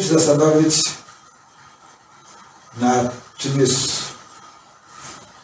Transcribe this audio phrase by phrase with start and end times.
[0.00, 0.94] Spróbujmy się zastanowić
[2.76, 3.92] nad czym jest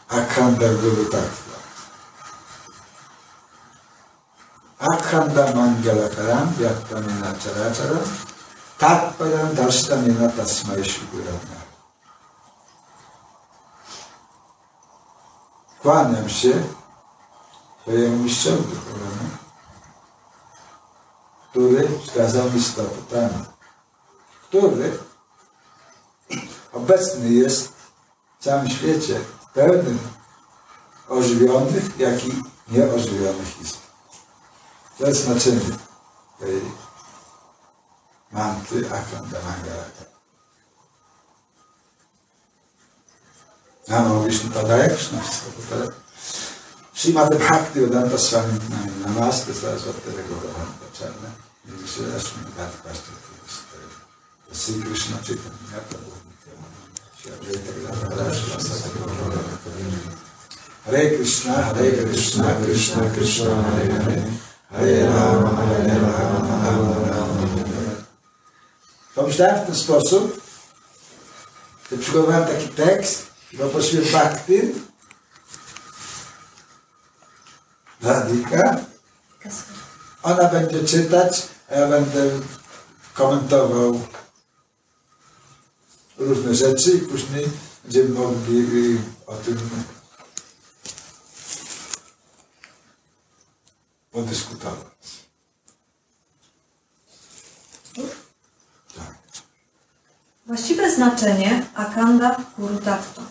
[0.09, 1.57] Akhanda Guru Tattva.
[4.79, 8.05] Akhanda Mangalakaram Vyattamena Characharam
[8.79, 11.57] Tatparam Darshtamena Tasmai Shiguravna.
[15.83, 16.53] Kłaniam się
[17.83, 19.31] swojemu mistrzowi duchowemu,
[21.51, 23.56] który wskazał mi stopy Pana,
[24.49, 24.99] który
[26.73, 27.73] obecny jest
[28.39, 29.21] w całym świecie
[29.55, 29.99] pełnym
[31.09, 33.83] ożywionych, jak i nieożywionych istot.
[34.99, 35.61] To jest znaczenie
[36.39, 36.61] tej
[38.33, 40.05] manty Akhanda Mangalaka.
[43.89, 45.21] Namo Vishnu Padaya Krishna
[45.71, 45.93] Padaya
[46.95, 48.59] Srimad Bhakti Vedanta Swami
[49.05, 51.31] Namaste Saraswati Regovahanta Charna
[51.65, 53.36] Vishwashmi Bhakti Pashti
[54.57, 56.17] Sri Krishna Chaitanya Prabhu
[60.85, 64.25] Hare Krishna, Hare Krishna, Krishna Krishna, Hare Hare,
[64.71, 66.97] Hare Rama, Hare Rama, Rama
[69.15, 70.41] Rama, w ten sposób,
[71.91, 73.27] że przygotowałem taki tekst,
[73.59, 74.61] poprosiłem Bhakti,
[78.03, 78.77] Radhika,
[80.23, 82.31] ona będzie czytać, a ja będę
[83.15, 84.01] komentował
[86.19, 87.49] różne rzeczy i później
[87.85, 89.59] będziemy mogli o tym
[94.11, 94.97] podyskutować.
[98.95, 99.15] Tak.
[100.47, 103.23] Właściwe znaczenie Akanda Guru Tattva.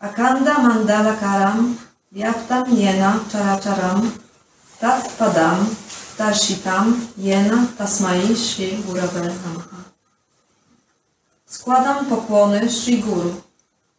[0.00, 1.76] Akanda Mandala Karam
[2.12, 4.10] Vyaptam Yena Characharam
[4.80, 5.66] Tat Padam
[6.18, 9.77] Darshitam Yena Tasmai Shri Gurave Namaha.
[11.48, 13.34] Składam pokłony Shri Guru,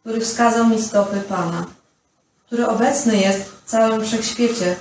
[0.00, 1.66] który wskazał mi stopy Pana,
[2.46, 4.76] który obecny jest w całym wszechświecie,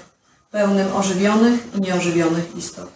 [0.52, 2.90] pełnym ożywionych i nieożywionych istot.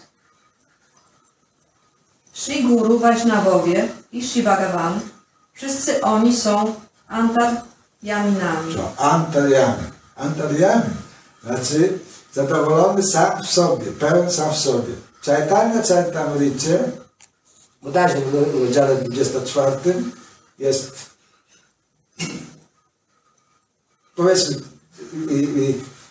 [2.33, 4.99] Shri Guru, Vaishnawowie i Shri Bhagavan,
[5.53, 6.75] wszyscy oni są
[7.07, 8.75] antaryaminami.
[8.75, 9.83] To antaryami.
[10.15, 10.89] Antaryami
[11.43, 11.99] znaczy
[12.33, 14.93] zadowolony sam w sobie, pełen sam w sobie.
[15.25, 17.02] Chaitanya Charitamrita
[17.83, 19.93] bodajże w rozdziale 24
[20.59, 20.91] jest
[24.15, 24.55] powiedzmy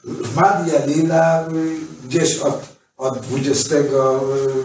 [0.05, 2.63] w Madhya Lila y, gdzieś od,
[2.97, 3.81] od 20 y,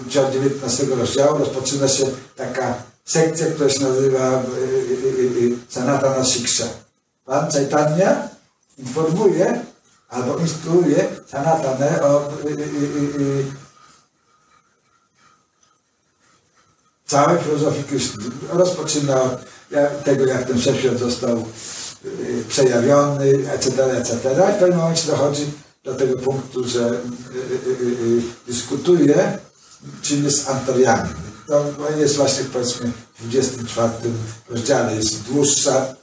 [0.09, 2.75] czy od 19 rozdziału rozpoczyna się taka
[3.06, 6.66] sekcja, która się nazywa y, Sanatana Shiksha.
[7.25, 8.29] Pan Chaitanya
[8.78, 9.66] informuje
[10.09, 13.45] albo instruuje Sanatanę o y, y, y, y,
[17.07, 17.84] całej filozofii.
[18.50, 19.38] Rozpoczyna
[20.03, 21.45] tego, jak ten wszechświat został
[22.06, 24.16] y, przejawiony, etc., etc.
[24.50, 25.45] I w pewnym momencie dochodzi
[25.84, 29.38] do tego punktu, że y, y, dyskutuje,
[30.01, 31.13] czym jest antorianin.
[31.47, 31.66] To
[31.97, 33.94] jest właśnie powiedzmy w 24
[34.50, 35.95] rozdziale, jest dłuższa,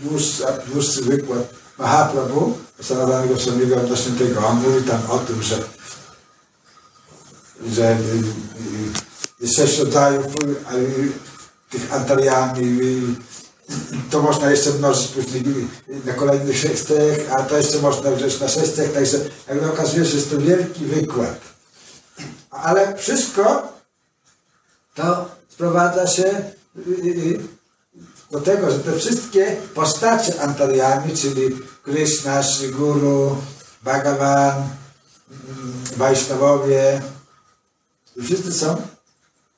[0.00, 4.46] dłuższa, dłuższy wykład Mahaprabhu, Sanadanego Swamiego odnośnie tego.
[4.46, 5.58] On mówi tam o tym, że
[7.74, 7.96] że
[9.46, 9.84] sześć y,
[11.70, 12.80] tych antariami.
[14.10, 15.44] To można jeszcze mnożyć później
[16.04, 19.18] na kolejnych sześciach, a to jeszcze można wziąć na sześciach, także
[19.48, 21.40] jakby okazuje się, że jest to wielki wykład.
[22.50, 23.72] Ale wszystko
[24.94, 27.40] to sprowadza się y, y, y,
[28.30, 33.36] do tego, że te wszystkie postacie antariami, czyli Krishna, Sri Guru,
[33.82, 34.68] Bhagavan,
[35.30, 37.02] mm, Wajsznawowie,
[38.16, 38.76] i wszyscy są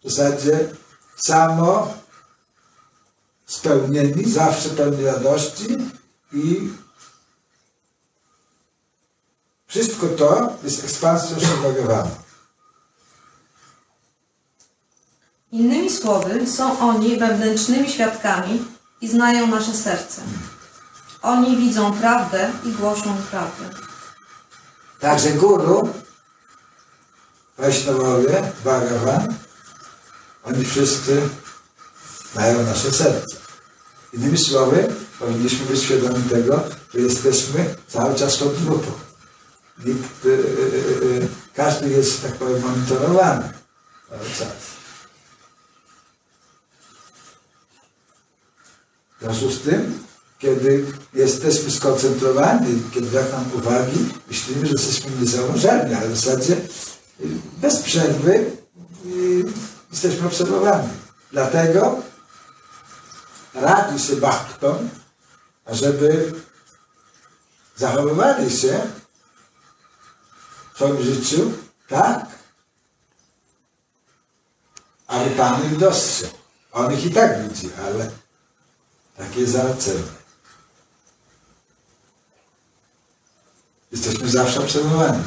[0.05, 0.69] w zasadzie
[1.16, 1.94] samo
[3.47, 5.76] spełnieni, zawsze pełni radości
[6.32, 6.70] i
[9.67, 12.11] wszystko to jest ekspansją Szambhagavana.
[15.52, 18.64] Innymi słowy, są oni wewnętrznymi świadkami
[19.00, 20.23] i znają nasze serce.
[21.23, 23.64] Oni widzą prawdę i głoszą prawdę.
[25.00, 25.88] Także guru,
[27.58, 29.35] Wajśnawowie, Bhagavan,
[30.44, 31.20] oni wszyscy
[32.34, 33.37] mają nasze serce.
[34.12, 34.88] Innymi słowy,
[35.19, 36.62] powinniśmy być świadomi tego,
[36.94, 38.90] że jesteśmy cały czas pod grupą.
[39.84, 43.52] Nikt, y, y, y, y, każdy jest, tak powiem, monitorowany
[44.08, 44.70] cały czas.
[49.20, 49.98] W związku z tym,
[50.38, 53.98] kiedy jesteśmy skoncentrowani, kiedy brak nam uwagi,
[54.28, 56.58] myślimy, że jesteśmy niezauważalni, ale w zasadzie y,
[57.60, 58.50] bez przerwy
[59.90, 60.88] jesteśmy obserwowani.
[61.32, 62.02] Dlatego
[63.54, 64.90] radzi się bhaktom,
[65.64, 66.32] ażeby
[67.76, 68.81] zachowywali się
[70.72, 71.52] w swoim życiu
[71.88, 72.26] tak,
[75.06, 76.37] aby Pan ich dostrzegł.
[76.72, 78.10] On ich i tak widzi, ale
[79.16, 80.02] takie zalecenie.
[83.92, 85.22] Jesteśmy zawsze obserwowani.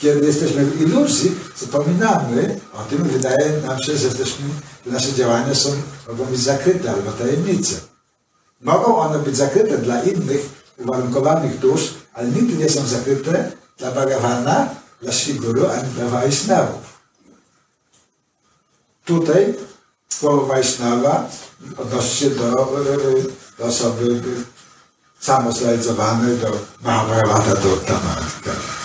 [0.00, 4.44] Kiedy jesteśmy w iluzji, zapominamy o tym, wydaje nam się, że jesteśmy,
[4.86, 5.70] nasze działania są,
[6.08, 7.76] mogą być zakryte albo tajemnice.
[8.60, 10.48] Mogą one być zakryte dla innych
[10.78, 14.68] uwarunkowanych dusz, ale nigdy nie są zakryte dla Bhagavana,
[15.02, 16.96] dla Shiguru, ani dla Vaishnavów.
[19.04, 19.54] Tutaj
[20.08, 21.28] słowo Vaishnava
[21.76, 22.50] odnosi się do,
[23.58, 24.22] do osoby
[25.20, 28.75] samozrealizowanej, do Mahabharata, do Tamatka.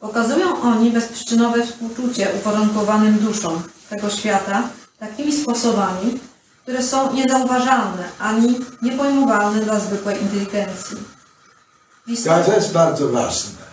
[0.00, 4.68] Pokazują oni bezprzyczynowe współczucie uwarunkowanym duszom tego świata
[4.98, 6.20] takimi sposobami,
[6.62, 10.96] które są niezauważalne ani niepojmowalne dla zwykłej inteligencji.
[12.46, 13.66] To jest bardzo ważne.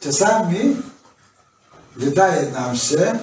[0.00, 0.76] Czasami
[1.96, 3.18] wydaje nam się,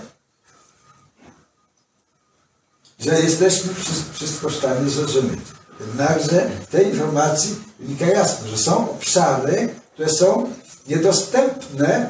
[2.99, 5.39] że jesteśmy wszy- wszystko w stanie zrozumieć.
[5.87, 10.53] Jednakże z tej informacji wynika jasno, że są obszary, które są
[10.87, 12.09] niedostępne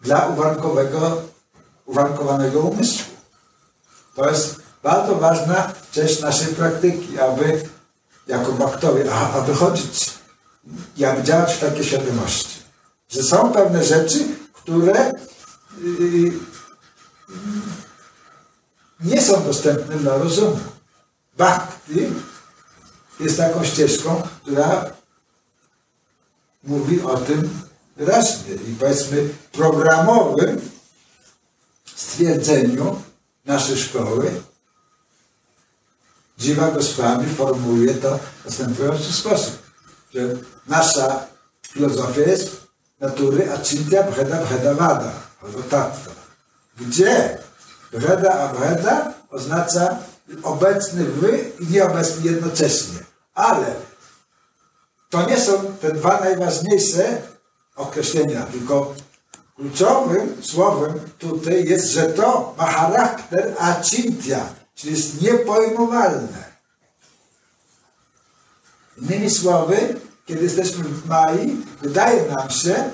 [0.00, 1.22] dla uwarunkowego,
[1.86, 3.14] uwarunkowanego umysłu.
[4.14, 7.62] To jest bardzo ważna część naszej praktyki, aby
[8.26, 10.10] jako baktowie, aby chodzić
[10.96, 12.60] i aby działać w takiej świadomości.
[13.08, 14.18] Że są pewne rzeczy,
[14.52, 15.12] które
[15.82, 16.32] yy,
[19.00, 20.58] nie są dostępne dla rozumu.
[21.36, 22.06] Bhakti
[23.20, 24.90] jest taką ścieżką, która
[26.64, 27.50] mówi o tym
[27.96, 30.60] wyraźnie i powiedzmy programowym
[31.96, 33.02] stwierdzeniu
[33.44, 34.30] naszej szkoły
[36.40, 39.58] Dziwa Goswami formułuje to w następujący sposób,
[40.14, 40.20] że
[40.66, 41.26] nasza
[41.62, 42.56] filozofia jest
[43.00, 45.12] natury achintya bheda bheda vada,
[45.42, 46.12] albo tattva.
[46.80, 47.38] Gdzie
[47.92, 49.98] bheda a bheda oznacza
[50.42, 51.24] obecny w
[51.60, 53.09] i nieobecny jednocześnie.
[53.34, 53.74] Ale
[55.10, 57.22] to nie są te dwa najważniejsze
[57.76, 58.94] określenia, tylko
[59.56, 64.40] kluczowym słowem tutaj jest, że to ma charakter achintya,
[64.74, 66.50] czyli jest niepojmowalne.
[69.02, 72.90] Innymi słowy, kiedy jesteśmy w Mai, wydaje nam się,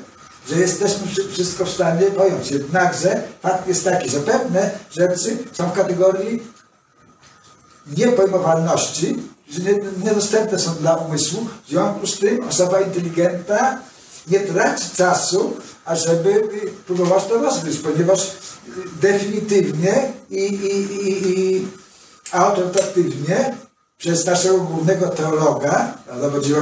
[0.48, 2.50] że jesteśmy wszy- wszystko w stanie pojąć.
[2.50, 6.42] Jednakże fakt jest taki, że pewne rzeczy są w kategorii
[7.96, 9.22] niepojmowalności,
[10.04, 11.46] niedostępne są dla umysłu.
[11.66, 13.78] W związku z tym osoba inteligentna
[14.26, 16.42] nie traci czasu, ażeby
[16.86, 18.32] próbować to rozgryźć, ponieważ
[19.00, 21.68] definitywnie i, i, i, i
[22.32, 23.56] autorytatywnie
[23.98, 25.94] przez naszego głównego teologa,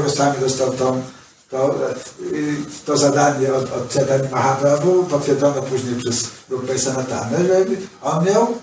[0.04, 1.02] bo sami dostał tą,
[1.50, 1.74] to,
[2.32, 7.64] y, to zadanie od, od Chaitanya Mahaprabhu, potwierdzone później przez Rupę Sanatanę, że
[8.02, 8.54] on miał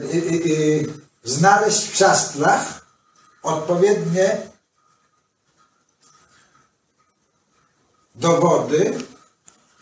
[0.00, 0.86] y, y,
[1.24, 2.85] znaleźć w szastrach
[3.46, 4.36] odpowiednie
[8.14, 8.98] dowody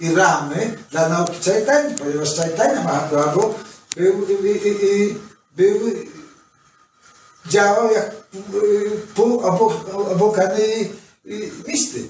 [0.01, 3.55] i ramy dla nauki Chaitanya, ponieważ Chaitanya Mahaprabhu
[3.97, 4.27] był,
[5.57, 5.81] był
[7.47, 8.11] działał jak
[8.55, 10.63] y, półobłokany
[11.27, 12.09] y, mistyk.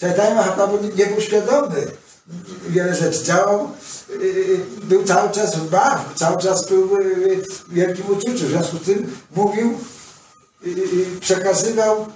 [0.00, 1.86] Chaitanya Mahaprabhu nie- był świadomy
[2.68, 3.24] wiele rzeczy.
[3.24, 3.70] Działał,
[4.10, 8.44] y, y, był cały czas w baw, cały czas był w wielkim uczuciu.
[8.46, 9.78] W związku z tym mówił,
[11.20, 12.06] przekazywał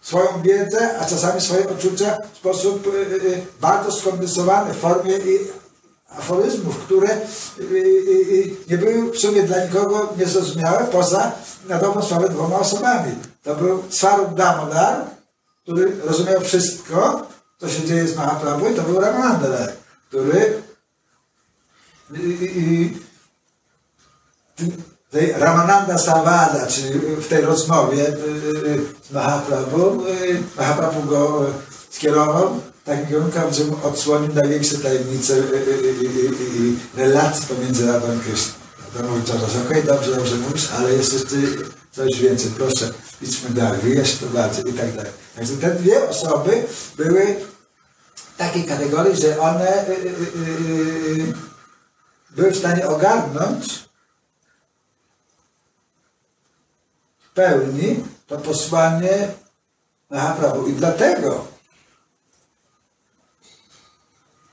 [0.00, 5.46] swoją wiedzę, a czasami swoje odczucia w sposób y, y, bardzo skondensowany w formie y,
[6.10, 7.08] aforyzmów, które
[7.58, 11.32] y, y, y, nie były w sumie dla nikogo niezrozumiałe, poza
[11.68, 13.14] na dobrą sprawę dwoma osobami.
[13.42, 15.04] To był Swarup Damodar,
[15.62, 17.26] który rozumiał wszystko,
[17.58, 19.68] co się dzieje z Mahaprabhu, i to był Ramananda,
[20.08, 20.62] który
[22.14, 22.90] y, y,
[24.60, 28.12] y, Ramananda Savada, czyli w tej rozmowie y,
[28.66, 31.52] y, z Mahaprabhu, y, Mahaprabhu go y,
[31.90, 36.30] skierował takim kierunku, że odsłonił największe tajemnice y, y, y, y,
[36.96, 38.52] y, relacji pomiędzy Radą i Kryszną.
[38.96, 41.36] To mówi coraz, okej, dobrze, dobrze mówisz, ale jest jeszcze
[41.92, 45.12] coś więcej, proszę, idźmy dalej, wyjaśnij to bardziej i tak dalej.
[45.36, 46.64] Także te dwie osoby
[46.96, 47.36] były
[48.14, 51.34] w takiej kategorii, że one y, y, y, y,
[52.30, 53.90] były w stanie ogarnąć
[57.18, 59.28] w pełni to posłanie
[60.10, 60.66] Mahaprabhu.
[60.66, 61.44] I dlatego,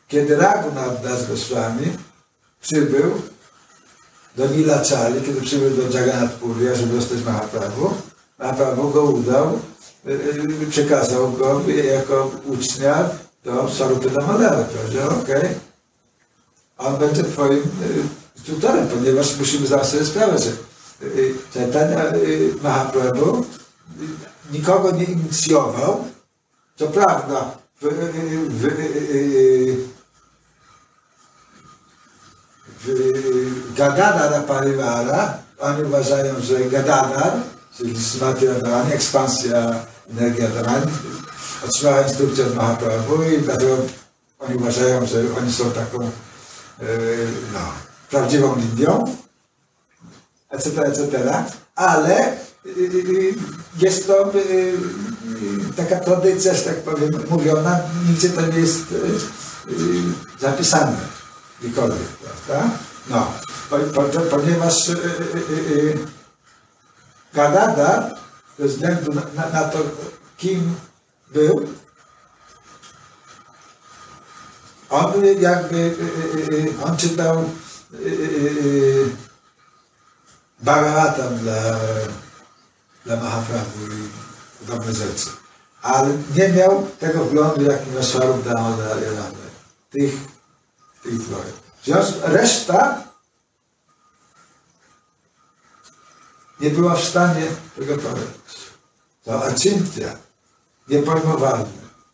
[0.08, 1.98] kiedy Raghunath Das Goswami
[2.62, 3.22] przybył
[4.36, 7.94] do Nilachali, kiedy przybył do Jagannath Puri, żeby dostać Mahaprabhu,
[8.40, 9.60] Mahaprabhu go udał,
[10.08, 10.12] y,
[10.64, 11.62] y, przekazał go
[11.94, 13.10] jako ucznia
[13.44, 14.64] do Sarupy Damadara.
[14.64, 15.50] Powiedział, okej,
[16.78, 17.64] on będzie twoim
[18.38, 20.56] y, tutorem, ponieważ musimy zdać sobie sprawę, że y,
[21.54, 23.46] Chaitanya y, Mahaprabhu
[24.02, 26.06] y, nikogo nie inicjował.
[26.76, 27.90] Co prawda, w, y,
[28.50, 29.78] w, y,
[32.84, 37.34] w Gadadara Parivara oni uważają, że Gadadar,
[37.78, 39.76] czyli Radharani, ekspansja
[40.12, 40.92] energii Radharani,
[41.66, 43.78] otrzymała instrukcję od Mahaprabhu i dlatego
[44.40, 46.12] oni uważają, że oni są taką
[47.54, 47.60] no,
[48.10, 49.18] prawdziwą linią,
[50.50, 51.44] etc., etc.,
[51.76, 53.36] ale y, y,
[53.80, 54.78] jest to y, y,
[55.76, 58.96] taka tradycja, że tak powiem, mówiona, nigdzie to nie jest y,
[59.72, 60.98] y, zapisane,
[61.62, 62.08] gdziekolwiek,
[62.48, 62.70] prawda?
[63.10, 63.28] No,
[63.70, 65.98] po, po, ponieważ y, y, y, y,
[67.34, 68.16] Kanada,
[68.60, 69.14] ze względu
[69.54, 69.80] na, to,
[70.38, 70.76] kim
[71.34, 71.68] był,
[74.90, 75.96] on jakby, y,
[76.38, 77.44] y, y, on czytał
[80.62, 81.62] Bhagavatam dla,
[83.06, 85.30] dla Mahaprabhu i dobre rzeczy.
[85.82, 88.98] Ale nie miał tego wglądu, jaki miał Swarup Damodar.
[89.90, 90.14] Tych,
[91.04, 91.52] tych dwoje.
[92.24, 93.04] Reszta
[96.60, 97.44] nie była w stanie
[97.76, 98.58] tego powiedzieć.
[99.24, 100.16] To aczyntia,
[100.90, 101.66] niepojmowalne.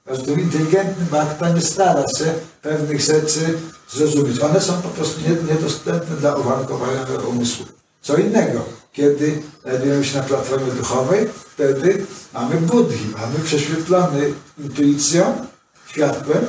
[0.05, 3.59] Każdy inteligentny bakta nie stara się pewnych rzeczy
[3.89, 4.39] zrozumieć.
[4.39, 7.65] One są po prostu nie- niedostępne dla uwarunkowania umysłu.
[8.03, 15.45] Co innego, kiedy znajdujemy się na platformie duchowej, wtedy mamy buddhi, mamy prześwietlony intuicją,
[15.87, 16.45] światłem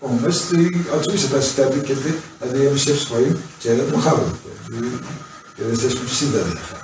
[0.00, 4.30] umysł i oczywiście to jest wtedy, kiedy znajdujemy się w swoim ciele duchowym,
[4.66, 4.90] kiedy,
[5.56, 6.76] kiedy jesteśmy w Siddhartha.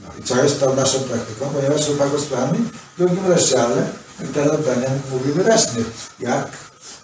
[0.00, 2.58] No i co jest tą naszą praktyką, ponieważ Rupa Goswami
[2.94, 3.88] w drugim rozdziale
[4.34, 5.84] ten Daniel mówi wyraźnie,
[6.20, 6.48] jak,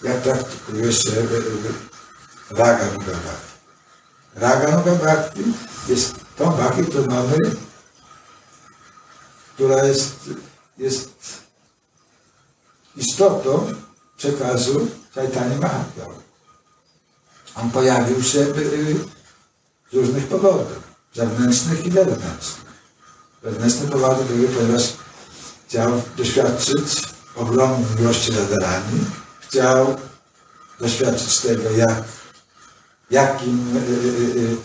[0.02, 1.10] jak praktykuje się
[2.50, 3.12] Raga Nuga
[4.34, 4.40] Bhakti.
[4.40, 5.44] Raga Nuga Bhakti
[5.88, 7.36] jest tą Bhakti, którą mamy,
[9.54, 10.30] która jest,
[10.78, 11.10] jest
[12.96, 13.72] istotą
[14.16, 16.20] przekazu Chaitanya Mahaprabhu.
[17.54, 18.96] On pojawił się y,
[19.92, 20.82] z różnych powodów,
[21.14, 22.70] zewnętrznych i wewnętrznych.
[23.42, 24.92] Wewnętrzne powody były, ponieważ
[25.68, 27.02] chciał doświadczyć
[27.36, 29.00] ogromnej miłości Radarani,
[29.40, 29.96] chciał
[30.80, 32.04] doświadczyć tego, jak,
[33.10, 34.56] jakim y, y, y,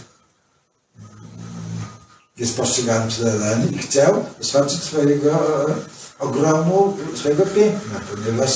[2.37, 5.75] jest postrzegany Radarani i chciał doświadczyć swojego e,
[6.19, 8.51] ogromu, swojego piękna, ponieważ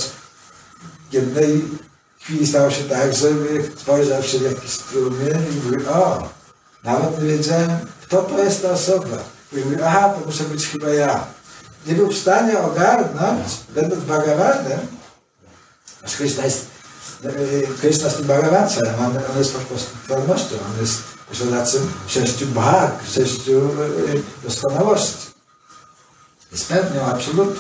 [1.10, 1.66] w jednej
[2.20, 3.28] chwili stało się tak, że
[3.78, 6.30] spojrzał się w jakiś strumień i mówi, o,
[6.84, 7.70] nawet nie wiedziałem,
[8.02, 9.18] kto to jest ta osoba.
[9.54, 11.28] I mówi, aha, to muszę być chyba ja.
[11.86, 14.80] Nie był w stanie ogarnąć, będąc Bhagavatem,
[16.04, 16.66] aż Krishna jest,
[17.82, 22.92] Krishna jest tym Bhagavatem, on, on jest po prostu pełnością, on jest posiadaczem sześciu bhag,
[23.08, 25.30] sześciu e, doskonałości.
[26.52, 27.60] Jest pełnią absolutu.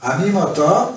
[0.00, 0.92] A mimo to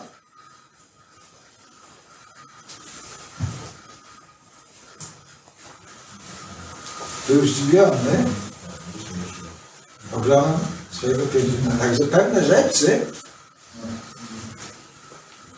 [7.27, 8.25] był zdziwiony
[10.11, 10.59] ogromem
[10.91, 11.71] swojego piękna.
[11.79, 13.05] Także pewne rzeczy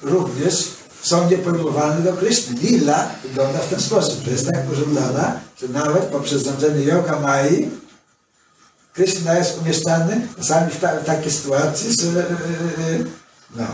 [0.01, 2.55] również są niepojmowalne do Kryszny.
[2.61, 7.69] Lila wygląda w ten sposób, że jest tak pożądana, że nawet poprzez zarządzenie yoga Mai
[8.93, 12.35] Kryszna jest umieszczany czasami w, ta, w takiej sytuacji, że e, e,
[13.55, 13.65] no,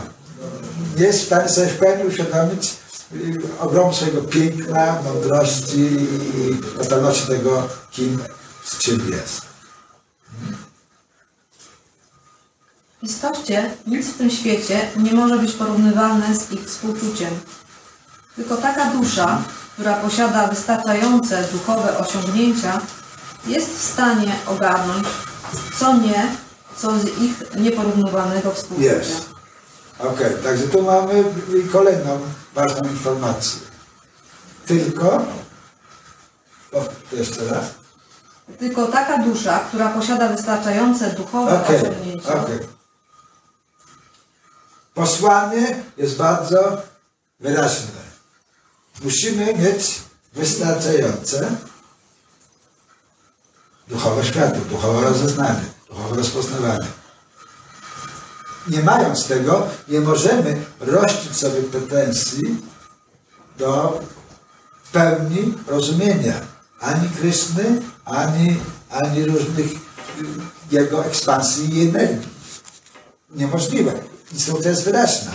[0.96, 3.16] nie jest w stanie sobie w pełni uświadomić e,
[3.60, 8.18] ogromu swojego piękna, mądrości i totalności tego, kim,
[8.64, 9.51] z czym jest.
[13.02, 17.30] W istocie nic w tym świecie nie może być porównywalne z ich współczuciem.
[18.36, 19.42] Tylko taka dusza,
[19.72, 22.80] która posiada wystarczające duchowe osiągnięcia,
[23.46, 25.06] jest w stanie ogarnąć
[25.78, 26.26] co nie,
[26.76, 28.92] co z ich nieporównywalnego współczucia.
[28.92, 29.30] Jest.
[29.98, 31.24] Okej, także tu mamy
[31.72, 32.20] kolejną
[32.54, 33.60] ważną informację.
[34.66, 35.22] Tylko,
[37.12, 37.64] jeszcze raz.
[38.58, 42.81] Tylko taka dusza, która posiada wystarczające duchowe Okej, osiągnięcia, okej.
[44.94, 46.82] Posłanie jest bardzo
[47.40, 48.02] wyraźne.
[49.02, 50.00] Musimy mieć
[50.32, 51.56] wystarczające
[53.88, 56.86] duchowe światło, duchowe rozeznanie, duchowe rozpoznawanie.
[58.68, 62.42] nie mając tego, nie możemy rościć sobie pretensji
[63.58, 64.00] do
[64.92, 66.40] pełni rozumienia
[66.80, 69.70] ani Kryszny, ani, ani różnych
[70.70, 72.28] jego ekspansji i energii.
[73.30, 74.11] Niemożliwe.
[74.32, 75.32] Instrukcja jest wyraźna.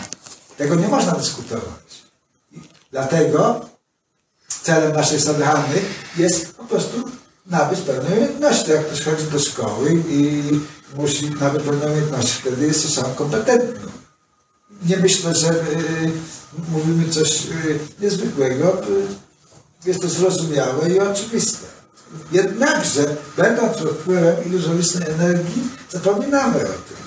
[0.57, 2.03] Tego nie można dyskutować.
[2.91, 3.65] Dlatego
[4.63, 5.75] celem naszej sadhany
[6.17, 7.03] jest po prostu
[7.45, 8.71] nabyć pewne umiejętności.
[8.71, 10.43] Jak ktoś chodzi do szkoły i
[10.95, 13.91] musi nabyć pewne umiejętności, wtedy jest sam kompetentny.
[14.85, 16.11] Nie myślę, że y,
[16.69, 18.83] mówimy coś y, niezwykłego.
[18.83, 19.07] Y,
[19.85, 21.67] jest to zrozumiałe i oczywiste.
[22.31, 26.97] Jednakże, będąc pod wpływem iluzorycznej energii, zapominamy o tym.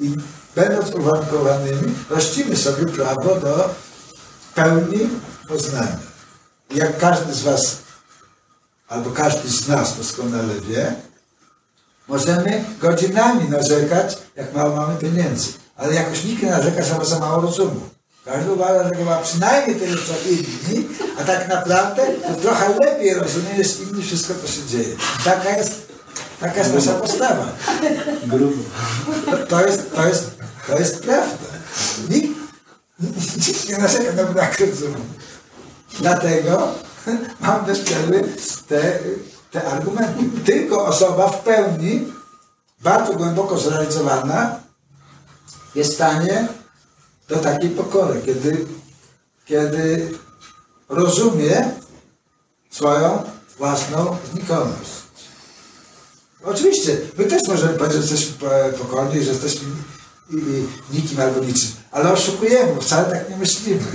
[0.00, 0.14] I
[0.54, 3.74] będąc uwarunkowanymi, rościmy sobie prawo do
[4.54, 5.08] pełni
[5.48, 5.98] poznania.
[6.70, 7.76] Jak każdy z Was,
[8.88, 10.94] albo każdy z nas doskonale wie,
[12.08, 15.52] możemy godzinami narzekać, jak mało mamy pieniędzy.
[15.76, 17.80] Ale jakoś nikt nie narzeka, że ma za mało rozumu.
[18.24, 20.88] Każdy uważa, że ma przynajmniej tyle co inni,
[21.20, 24.96] a tak naprawdę to trochę lepiej rozumie niż inni wszystko, co się dzieje.
[25.24, 25.93] Taka jest,
[26.40, 27.46] taka jest nasza postawa.
[28.26, 28.62] Grubo.
[29.48, 30.30] To, jest, to, jest,
[30.66, 31.46] to jest prawda.
[32.10, 32.28] Nikt,
[33.48, 35.04] nikt nie narzeka na brak rozumu.
[35.98, 36.68] Dlatego
[37.40, 38.24] mam też wtedy
[38.68, 38.98] te,
[39.50, 40.22] te argumenty.
[40.44, 42.12] Tylko osoba w pełni,
[42.80, 44.60] bardzo głęboko zrealizowana,
[45.74, 46.48] jest w stanie
[47.28, 48.66] do takiej pokory, kiedy,
[49.44, 50.10] kiedy
[50.88, 51.70] rozumie
[52.70, 53.22] swoją
[53.58, 54.93] własną znikomość.
[56.44, 59.68] Oczywiście, my też możemy powiedzieć, że jesteśmy po- pokorni, że jesteśmy
[60.92, 63.80] nikim albo niczym, ale oszukujemy, wcale tak nie myślimy.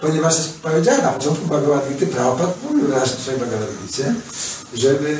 [0.00, 3.68] Ponieważ jest powiedziane na początku Bhagavad Prabhupada mówił wyraźnie w swojej Bhagavad
[4.74, 5.18] żeby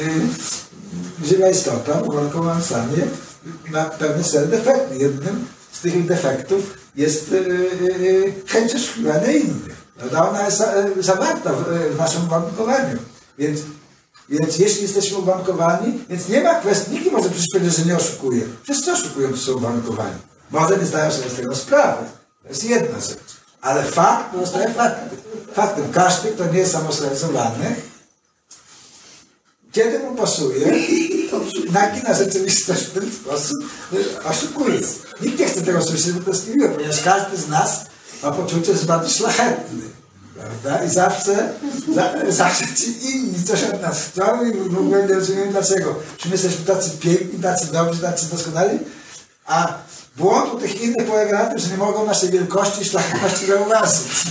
[1.24, 3.06] żywa istota w uwarunkowanym stanie
[3.70, 4.96] ma pewne cel defekty.
[4.96, 9.76] Jednym z tych defektów jest yy, chęć oszukiwania innych.
[9.98, 10.30] Prawda?
[10.30, 10.62] Ona jest
[10.96, 12.98] yy, zawarta w, yy, w naszym uwarunkowaniu.
[13.38, 13.60] Więc,
[14.28, 17.96] więc jeśli jesteśmy uwarunkowani, więc nie ma kwestii, nikt nie może przecież powiedzieć, że nie
[17.96, 18.42] oszukuje.
[18.62, 20.16] Wszyscy oszukują, którzy są uwarunkowani.
[20.50, 22.04] Może nie zdają sobie z tego sprawy.
[22.42, 23.18] To jest jedna rzecz.
[23.60, 25.18] Ale fakt pozostaje faktem.
[25.54, 25.92] Faktem.
[25.92, 27.76] Każdy, kto nie jest samosrealizowany,
[29.72, 30.66] kiedy mu pasuje,
[31.30, 31.40] to
[31.72, 33.56] nagina rzeczywistość w ten sposób,
[34.24, 34.80] oszukuje.
[35.20, 37.84] Nikt nie chce tego słyszeć, bo to jest niemiłe, ponieważ każdy z nas
[38.22, 39.82] ma poczucie, że jest bardzo szlachetny.
[40.44, 40.84] Prawda?
[40.84, 41.52] I zawsze,
[41.94, 45.94] za, zawsze ci inni coś od nas chcą i w ogóle nie rozumiem dlaczego.
[46.16, 48.78] Czy my jesteśmy tacy piękni, tacy dobrzy, tacy doskonali,
[49.46, 49.78] a
[50.16, 54.24] błąd u tych innych polega na tym, że nie mogą naszej wielkości i szlachetności zauważyć.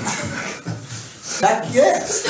[1.40, 2.28] tak jest.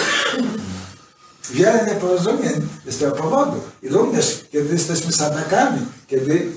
[1.51, 3.63] Wiele nieporozumień jest tego powodu.
[3.83, 6.53] I również, kiedy jesteśmy sadakami, kiedy,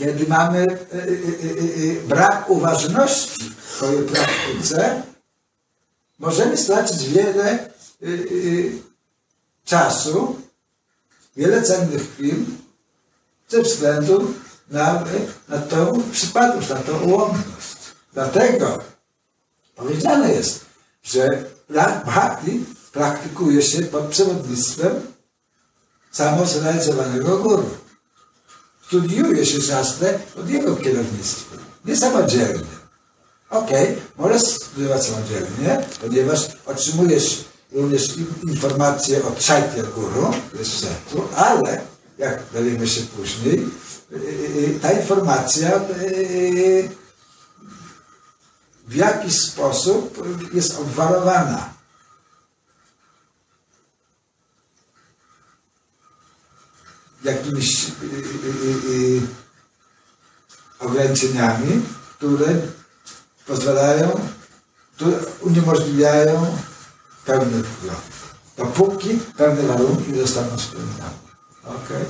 [0.00, 5.02] kiedy mamy y, y, y, brak uważności w swojej praktyce,
[6.18, 7.70] możemy stracić wiele
[9.64, 10.36] czasu,
[11.36, 12.44] wiele cennych chwil
[13.48, 14.34] ze względu
[14.70, 15.04] na,
[15.48, 17.76] na tą przypadłość, na tą ułomność.
[18.12, 18.78] Dlatego
[19.76, 20.64] powiedziane jest,
[21.02, 21.44] że
[22.04, 25.00] bhakti praktykuje się pod przewodnictwem
[26.10, 27.70] samozrealizowanego guru.
[28.90, 32.64] Studiuje się szastę pod jego kierownictwem, nie samodzielnie.
[33.50, 40.86] Okej, możesz studiować samodzielnie, ponieważ otrzymujesz również in- informacje od Chaitya Guru, jest
[41.36, 41.80] ale,
[42.18, 43.66] jak dowiemy się później,
[44.10, 45.80] yy, ta informacja
[48.88, 50.24] w jakiś sposób
[50.54, 51.74] jest obwarowana.
[57.24, 59.20] Jakimiś y, y, y,
[60.78, 61.82] ograniczeniami,
[62.16, 62.46] które
[63.46, 64.20] pozwalają,
[64.96, 66.46] które uniemożliwiają
[67.24, 68.00] pełny wgląd.
[68.56, 71.10] Dopóki pewne warunki zostaną spełnione.
[71.64, 72.04] Okay?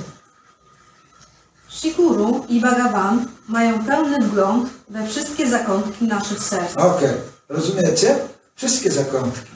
[1.69, 6.77] Shikuru i Bhagavan mają pełny wgląd we wszystkie zakątki naszych serc.
[6.77, 7.13] Okej,
[7.49, 8.19] rozumiecie?
[8.55, 9.51] Wszystkie zakątki.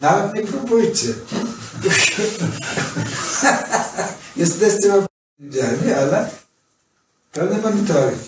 [0.00, 1.14] Nawet nie próbujcie.
[4.36, 6.30] Jesteście odpowiedzialni, ale
[7.32, 8.18] pełny monitoring.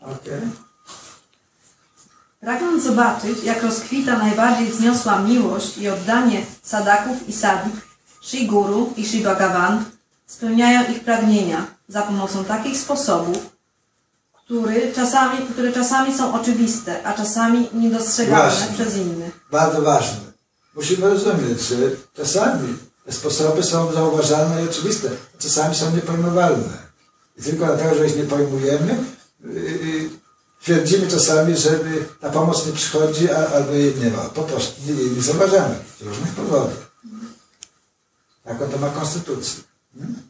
[0.00, 0.40] Okej.
[2.40, 7.74] Pragnąc zobaczyć, jak rozkwita najbardziej wzniosła miłość i oddanie sadaków i sadik,
[8.22, 9.84] Sri Guru i Sri Bhagavan
[10.26, 13.56] spełniają ich pragnienia za pomocą takich sposobów,
[14.44, 18.74] który czasami, które czasami są oczywiste, a czasami niedostrzegalne Właśnie.
[18.74, 19.46] przez innych.
[19.50, 20.20] Bardzo ważne.
[20.74, 21.76] Musimy rozumieć, że
[22.14, 22.78] czasami
[23.10, 25.10] sposoby są zauważalne i oczywiste.
[25.38, 26.92] Czasami są niepojmowalne.
[27.36, 29.04] I tylko dlatego, że ich nie pojmujemy,
[29.44, 30.10] yy,
[30.62, 31.70] twierdzimy czasami, że
[32.20, 34.22] ta pomoc nie przychodzi, albo jej nie ma.
[34.22, 36.92] Po prostu nie, nie zauważamy z różnych powodów.
[38.44, 39.62] Taką to ma konstytucję.
[39.98, 40.22] Hmm?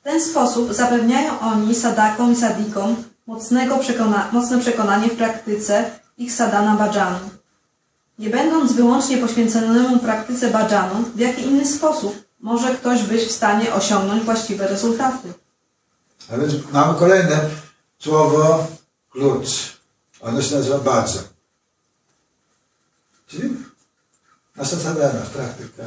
[0.00, 2.96] W ten sposób zapewniają oni sadakom i sadikom
[3.26, 7.18] mocnego przekona mocne przekonanie w praktyce ich sadana bhajanu.
[8.18, 13.74] Nie będąc wyłącznie poświęconemu praktyce bhajanu, w jaki inny sposób może ktoś być w stanie
[13.74, 15.32] osiągnąć właściwe rezultaty?
[16.32, 17.50] A więc mamy kolejne
[17.98, 18.66] słowo
[19.10, 19.80] klucz.
[20.20, 21.24] Ono się nazywa bhajan.
[23.26, 23.56] Czyli
[24.56, 25.82] nasza sadana, praktyka,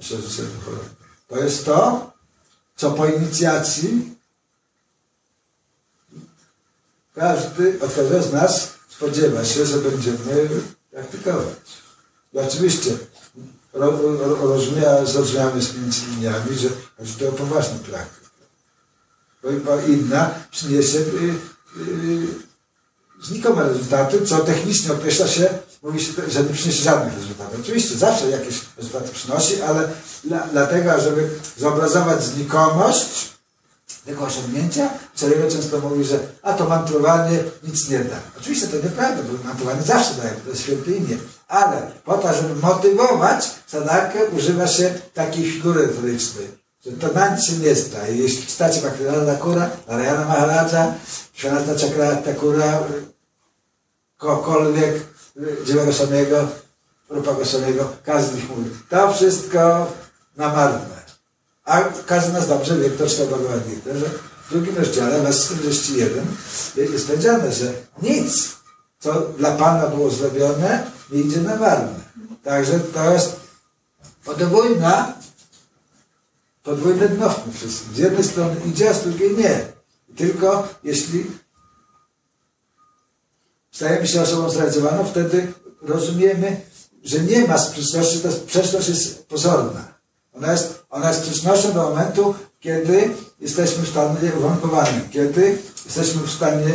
[0.00, 0.84] nasze życie duchowe.
[1.28, 2.12] To jest to,
[2.76, 4.14] co po inicjacji
[7.14, 10.48] każdy, od każdego z nas spodziewa się, że będziemy
[10.98, 11.54] praktykować.
[12.32, 12.90] I oczywiście
[13.72, 18.28] ro, ro, rozumia, zrozumiamy z między liniami, że chodzi tu o poważną praktykę.
[19.42, 21.02] Bo, bo inna przyniesie y,
[21.80, 22.26] y,
[23.22, 25.48] znikome rezultaty, co technicznie określa się,
[25.82, 27.60] mówi się, że nie przyniesie żadnych rezultatów.
[27.60, 29.88] Oczywiście zawsze jakieś rezultaty przynosi, ale
[30.24, 33.37] dla, dlatego, żeby zobrazować znikomość
[34.08, 38.16] tego osiągnięcia, Czarowo często mówi, że a to mantrowanie nic nie da.
[38.40, 41.16] Oczywiście to nieprawda, bo mantrowanie zawsze daje, to święte imię.
[41.48, 46.46] Ale po to, żeby motywować sadakę, używa się takiej figury retorycznej,
[46.84, 48.08] że to na nic się nie sta.
[48.08, 50.94] I jeśli czytacie Bhaktivedanta Thakura, Narayana Maharaja,
[51.34, 52.82] Shvanata Chakrata Thakura,
[54.16, 54.94] kogokolwiek,
[55.66, 56.48] Dzieła Goswamiego,
[57.08, 59.92] Rupa Goswamiego, każdy z nich mówi, to wszystko
[60.36, 60.97] na marne.
[61.68, 64.06] A każdy nas dobrze wie, kto czytał Bhagavad że
[64.46, 66.26] w drugim rozdziale, wers 41,
[66.76, 68.56] jest powiedziane, że nic,
[68.98, 72.00] co dla Pana było zrobione, nie idzie na marne.
[72.44, 73.40] Także to jest
[74.24, 75.12] podwójna,
[76.62, 77.94] podwójne dno w tym wszystkim.
[77.94, 79.72] Z jednej strony idzie, a z drugiej nie.
[80.16, 81.26] Tylko jeśli
[83.70, 85.52] stajemy się osobą zrealizowaną, wtedy
[85.82, 86.60] rozumiemy,
[87.04, 89.94] że nie ma sprzeczności, ta sprzeczność jest pozorna.
[90.32, 96.30] Ona jest, ona jest sprzecznością do momentu, kiedy jesteśmy w stanie uwarunkowanym, kiedy jesteśmy w
[96.30, 96.70] stanie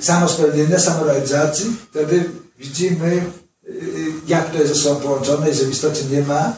[0.00, 3.22] samospełnienia, samorealizacji, wtedy widzimy,
[4.26, 6.52] jak to jest ze sobą połączone i że w istocie nie ma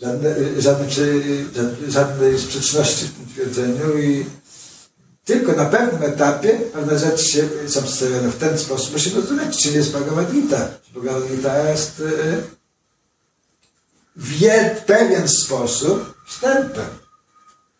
[0.00, 0.88] żadnej, żadnej,
[1.88, 4.26] żadnej sprzeczności w tym twierdzeniu i
[5.24, 9.74] tylko na pewnym etapie pewne rzeczy się, są przedstawione w ten sposób, musimy rozumieć, czym
[9.74, 10.68] jest Bhagavad Gita.
[10.94, 12.02] Bhagavad Gita jest
[14.20, 16.86] w pewien sposób wstępem.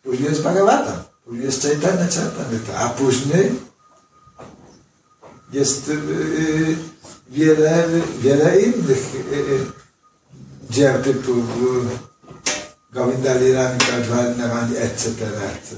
[0.03, 3.51] Później jest Bhagavatam, później jest Chaitanya Charitamrita, a później
[5.53, 5.91] jest
[7.29, 7.87] wiele,
[8.19, 9.11] wiele innych
[10.69, 11.31] dzieł typu
[12.91, 15.75] Govinda Lirani, Kadvarnamani, etc., etc.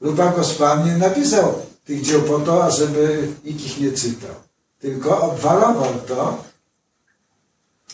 [0.00, 4.34] Rupa Goswami napisał tych dzieł po to, żeby nikt ich nie czytał.
[4.80, 6.44] Tylko obwarował to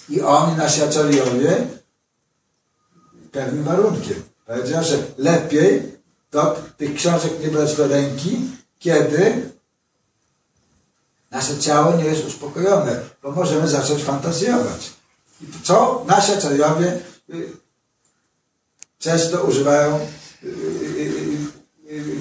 [0.08, 1.66] i on i nasi aczariowie
[3.32, 4.22] pewnym warunkiem.
[4.46, 5.82] Powiedział, że lepiej
[6.30, 8.40] to tych książek nie brać do ręki,
[8.78, 9.50] kiedy
[11.30, 14.90] nasze ciało nie jest uspokojone, bo możemy zacząć fantazjować.
[15.42, 16.98] I co nasi aczariowie
[18.98, 20.00] często używają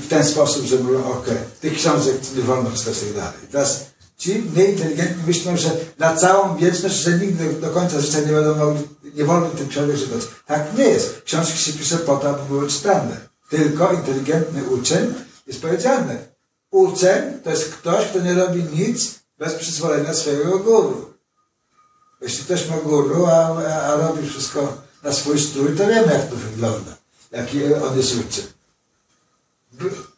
[0.02, 1.26] w ten sposób, że mówią, ok,
[1.62, 3.40] tych książek nie wolno czytać tak dalej.
[3.52, 3.86] Teraz
[4.18, 5.70] ci mniej inteligentni myślą, że
[6.00, 8.84] na całą wieczność, że nigdy do końca życia nie będą mogli,
[9.20, 10.22] nie wolno tych książek czytać.
[10.46, 11.22] Tak nie jest.
[11.22, 13.18] Książki się pisze po to, aby były czytane.
[13.50, 15.14] Tylko inteligentny uczeń
[15.48, 16.18] jest powiedziane.
[16.72, 21.14] Uczeń to jest ktoś, kto nie robi nic bez przyzwolenia swojego guru.
[22.22, 26.36] Jeśli ktoś ma guru, a, a robi wszystko na swój strój, to wiemy, jak to
[26.36, 26.96] wygląda.
[27.32, 28.46] Jaki on jest uczeń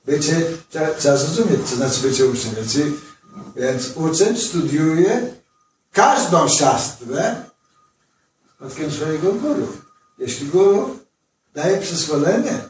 [0.05, 2.55] bycie, trzeba, trzeba zrozumieć, co znaczy bycie uczniem.
[2.55, 2.77] Więc,
[3.55, 5.33] więc uczeń studiuje
[5.91, 7.35] każdą siastrę
[8.61, 9.67] pod swojego guru.
[10.17, 10.99] Jeśli guru
[11.53, 12.63] daje przyzwolenie,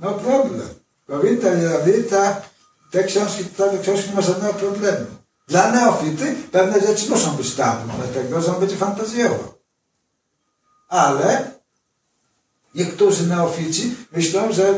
[0.00, 0.68] no problem.
[1.06, 2.42] Kowita, Jerawita,
[2.90, 5.06] te książki, te książki nie ma żadnego problemu.
[5.48, 9.54] Dla neofity pewne rzeczy muszą być tam, dlatego, że on będzie fantazjował.
[10.88, 11.54] Ale
[12.74, 14.74] Niektórzy neofici myślą, że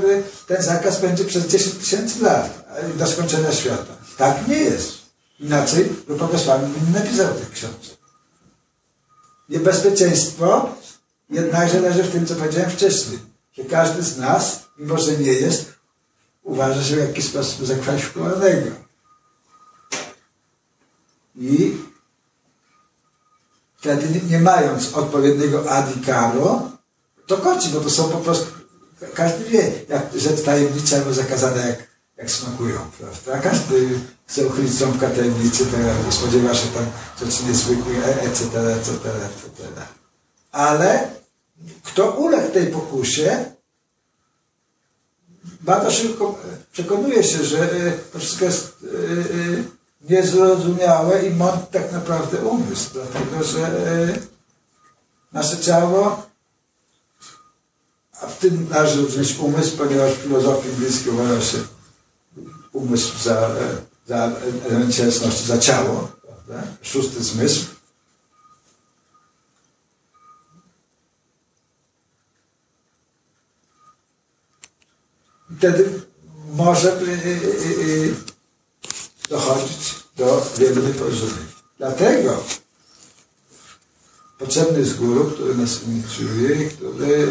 [0.46, 3.96] ten zakaz będzie przez 10 tysięcy lat do skończenia świata.
[4.18, 4.92] Tak nie jest.
[5.40, 5.92] Inaczej
[6.32, 7.95] Goswami by nie napisał tych książek.
[9.48, 10.74] Niebezpieczeństwo
[11.30, 13.18] jednakże leży w tym, co powiedziałem wcześniej,
[13.52, 15.72] że każdy z nas, mimo że nie jest,
[16.42, 18.70] uważa się w jakiś sposób za kwalifikowanego.
[21.36, 21.76] I
[23.76, 26.70] wtedy nie, mając odpowiedniego adikaro,
[27.26, 28.46] to koci, bo to są po prostu,
[29.14, 33.50] każdy wie, jak rzecz tajemnicza albo zakazana, jak, jak smakują, prawda?
[33.50, 34.00] Każdy
[34.46, 35.66] uchylić ząbka tajemnicy,
[36.06, 36.86] to spodziewa się tam
[37.20, 39.68] rzeczy niezwykłych, e, etc., etc., etc.
[40.52, 41.08] Ale
[41.82, 43.44] kto uległ tej pokusie,
[45.60, 46.38] bardzo szybko
[46.72, 49.64] przekonuje się, że e, to wszystko jest e, e,
[50.10, 53.70] niezrozumiałe i mądry tak naprawdę umysł, dlatego że
[55.32, 56.26] nasze ciało,
[58.20, 61.58] a w tym należy rozróżnić umysł, ponieważ w filozofii indyjskiej uważa się
[62.72, 63.50] umysł za,
[64.06, 64.32] za
[64.66, 66.66] element cielesności, za ciało, prawda?
[66.82, 67.64] szósty zmysł.
[75.58, 76.02] Wtedy
[76.52, 77.00] może
[79.28, 81.46] dochodzić do wielu nieporozumień.
[81.78, 82.44] Dlatego
[84.38, 87.26] potrzebny jest guru, który nas inicjuje, który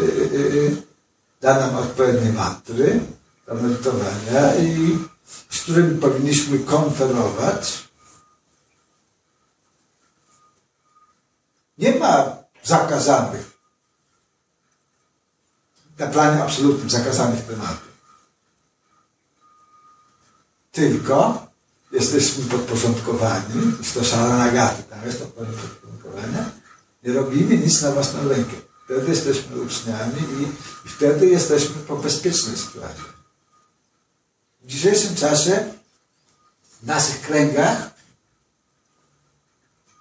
[1.40, 3.00] da nam odpowiednie matry
[3.46, 4.98] do medytowania i
[5.50, 7.88] z którym powinniśmy konferować.
[11.78, 13.58] Nie ma zakazanych,
[15.98, 17.96] na planie absolutnym zakazanych tematów.
[20.72, 21.46] Tylko
[21.92, 26.50] jesteśmy podporządkowani, jest to szaranagaty, tam jest to podporządkowanie,
[27.02, 28.56] nie robimy nic na własną rękę.
[28.84, 30.46] Wtedy jesteśmy uczniami i,
[30.88, 33.15] wtedy jesteśmy po bezpiecznej sprawie.
[34.66, 35.64] W dzisiejszym czasie,
[36.82, 37.90] w naszych kręgach,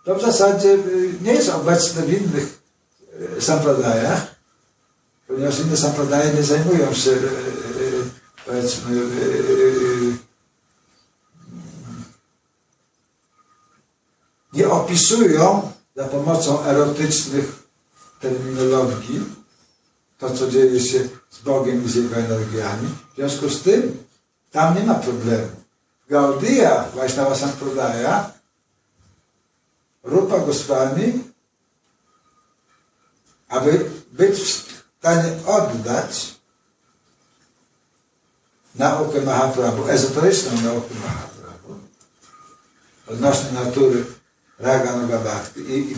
[0.06, 2.60] to w zasadzie y, nie jest obecne w innych
[3.38, 4.36] y, sampradajach,
[5.28, 7.21] ponieważ inne sampradaje nie zajmują się, y,
[8.45, 9.01] powiedzmy,
[14.54, 17.63] nie opisują za pomocą erotycznych
[18.19, 19.25] terminologii
[20.17, 20.99] to, co dzieje się
[21.30, 22.88] z Bogiem i z Jego energiami.
[23.13, 24.04] W związku z tym
[24.55, 25.51] tam nie ma problemu.
[26.07, 28.31] Gaudia, Vaishnava Sampradaya,
[30.03, 31.23] Rupa Goswami,
[33.49, 34.47] aby być w
[34.99, 36.35] stanie oddać
[38.75, 41.79] naukę Mahaprabhu, ezoteryczną naukę Mahaprabhu,
[43.07, 44.05] odnośnie natury
[44.59, 45.95] Raga Noga Bhakti i, i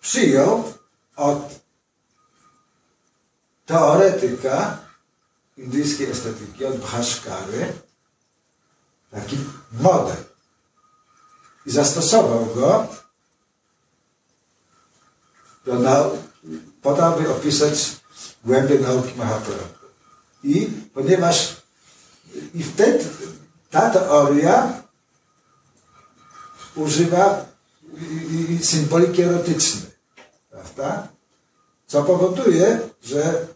[0.00, 0.72] przyjął
[1.16, 1.60] od
[3.66, 4.81] teoretyka
[5.62, 7.72] indyjskiej estetyki, od Bhaskary,
[9.10, 9.36] taki
[9.72, 10.16] model.
[11.66, 12.86] I zastosował go
[15.64, 16.18] do nau-
[16.82, 17.96] po to, aby opisać
[18.44, 19.64] głębie nauki Mahaprabhu.
[20.44, 21.56] I ponieważ
[22.54, 23.04] i wtedy
[23.70, 24.82] ta teoria
[26.74, 27.44] używa
[28.62, 29.90] symboliki erotycznej,
[30.50, 31.08] prawda?
[31.86, 33.46] Co powoduje, że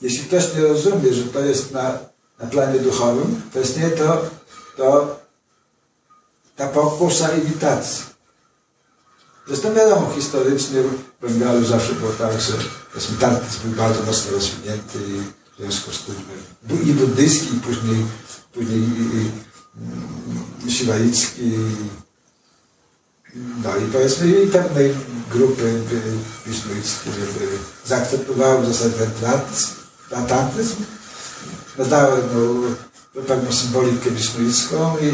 [0.00, 1.98] jeśli ktoś nie rozumie, że to jest na,
[2.38, 4.26] na planie duchowym, to jest nie to,
[4.76, 5.16] to
[6.56, 8.04] ta pokusa imitacji.
[9.46, 12.52] Zresztą wiadomo, historycznie w Bengalu zawsze było tak, że
[13.20, 15.20] tartyzm był bardzo mocno rozwinięty i
[15.54, 16.14] w związku z tym
[16.84, 18.06] i buddyjski, i później,
[18.52, 21.52] później i, i, siwaicki,
[23.64, 24.94] no i powiedzmy i pewnej
[25.30, 25.80] grupy
[26.46, 27.48] wisznuickie, żeby
[27.86, 29.10] zaakceptowały w zasadzie ten
[30.12, 30.76] atantyzm,
[31.78, 32.22] nadały
[33.14, 35.10] no, pewną symbolikę wisznuicką i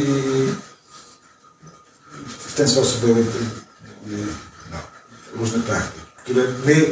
[2.39, 3.25] w ten sposób były
[4.71, 4.79] no,
[5.35, 6.87] różne praktyki, które my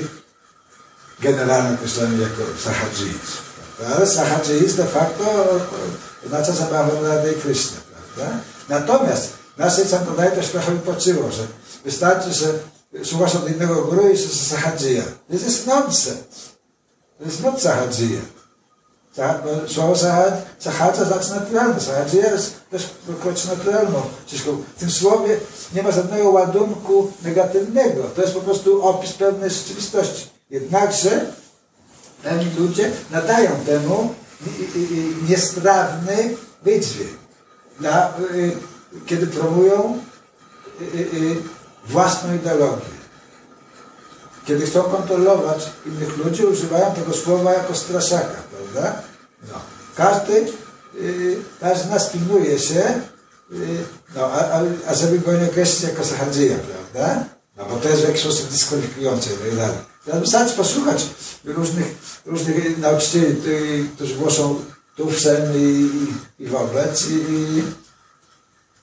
[1.20, 3.18] generalnie określamy jako sahadżizm.
[3.96, 5.24] Ale sahadżizm de facto
[6.26, 7.76] oznacza zabawę Rady Kryszny,
[8.16, 8.38] prawda?
[8.68, 11.42] Natomiast naszej Sampradaya też trochę wypoczyło, że
[11.84, 12.46] wystarczy, że
[13.04, 15.04] słuchasz od innego guru i że sahadżija.
[15.30, 16.31] This is nonsense.
[17.22, 18.20] To jest not sahadżija.
[19.66, 19.96] Słowo
[20.58, 21.80] sahadża znaczy naturalne.
[21.80, 22.90] Sahadżija jest też
[23.22, 24.02] kroć naturalną.
[24.76, 25.36] W tym słowie
[25.74, 28.02] nie ma żadnego ładunku negatywnego.
[28.02, 30.30] To jest po prostu opis pewnej rzeczywistości.
[30.50, 31.26] Jednakże
[32.22, 34.14] pewni ludzie nadają temu
[35.28, 37.10] niestrawny wydźwięk,
[38.34, 38.52] y,
[39.06, 39.98] kiedy promują
[40.80, 41.36] y, y,
[41.86, 43.01] własną ideologię.
[44.46, 49.02] Kiedy chcą kontrolować innych ludzi, używają tego słowa jako straszaka, prawda?
[49.48, 49.54] No.
[49.96, 50.46] Każdy,
[51.60, 53.00] każdy z nas pilnuje się,
[54.14, 57.24] no, a, a, a żeby go nie określić jako sahadzija, prawda?
[57.56, 59.78] No bo to jest w jakiś sposób dyskwalifikujące i tak dalej.
[60.56, 61.06] Posłuchać
[61.44, 61.94] różnych,
[62.26, 63.36] różnych nauczycieli,
[63.94, 64.64] którzy głoszą
[64.96, 65.16] tu w
[65.56, 65.90] i,
[66.38, 67.62] i wobec i,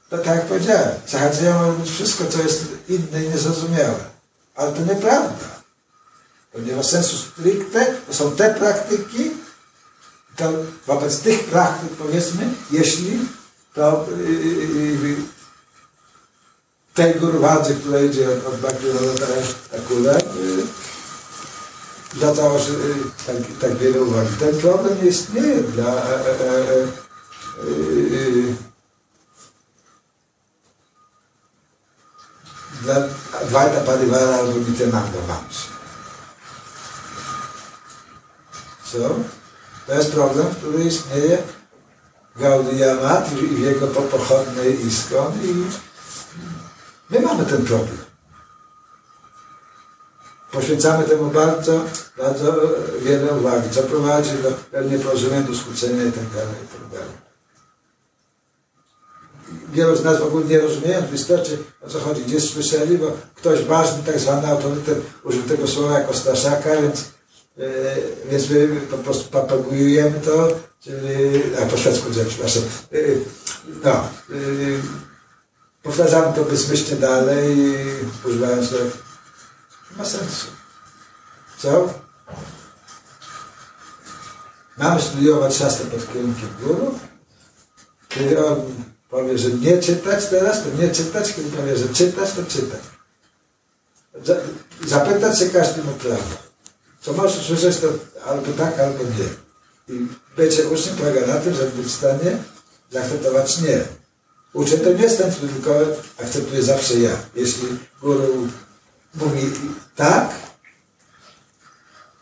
[0.09, 4.08] to tak jak powiedziałem, być wszystko, co jest inne i niezrozumiałe.
[4.59, 5.49] Ale to nieprawda.
[6.51, 9.31] To nie ma sensu stricte, to są te praktyki,
[10.35, 10.51] to
[10.87, 13.19] wobec tych praktyk powiedzmy, jeśli
[13.73, 15.15] to yy,
[16.93, 19.25] tej górwadzy, która idzie od, od Baktyrowa
[19.77, 20.67] Akula, yy,
[22.15, 22.95] zwracało się yy,
[23.27, 24.35] tak, tak wiele uwagi.
[24.39, 28.68] Ten problem nie istnieje dla e, e, e,
[32.81, 32.95] dla
[33.41, 35.67] Advaita Parivara albo Nityananda Vamsa.
[38.91, 39.15] Co?
[39.87, 41.37] To jest problem, który istnieje
[42.35, 45.65] Gaudiya Mat i w jego pochodnej Iskon i
[47.09, 47.97] my mamy ten problem.
[50.51, 51.85] Poświęcamy temu bardzo,
[52.17, 52.53] bardzo
[53.01, 54.31] wiele uwagi, co prowadzi
[54.71, 57.29] do nieporozumienia, do skrócenia i tak dalej, i tak dalej.
[59.73, 63.11] Wielu z nas w ogóle nie rozumieją w istocie o co chodzi, gdzieś słyszeli, bo
[63.35, 67.05] ktoś ważny, tak zwany autorytet użył tego słowa jako straszaka, więc
[67.59, 67.95] E,
[68.31, 70.47] więc my po prostu propagujemy to,
[70.79, 72.97] czyli, a po szwedzku przepraszam, e,
[73.83, 74.05] no, e,
[75.83, 77.57] powtarzamy to bezmyślnie dalej,
[78.25, 78.83] używając tego.
[79.97, 80.47] Ma sensu.
[81.57, 81.93] Co?
[84.77, 86.99] Mamy studiować szastę pod kierunkiem guru.
[88.09, 88.61] Kiedy on
[89.09, 91.33] powie, że nie czytać teraz, to nie czytać.
[91.33, 92.81] Kiedy powie, że czytać, to czytać.
[94.87, 96.49] Zapytać się każdy ma prawo.
[97.01, 97.87] Co możesz słyszeć, to
[98.25, 99.29] albo tak, albo nie.
[99.95, 102.37] I bycie uczniem polega na tym, żeby być w stanie
[102.91, 103.83] zaakceptować nie.
[104.53, 105.75] Uczeń to nie jest ten, który tylko
[106.17, 107.17] akceptuje zawsze ja.
[107.35, 107.67] Jeśli
[108.01, 108.47] guru
[109.15, 109.51] mówi
[109.95, 110.29] tak,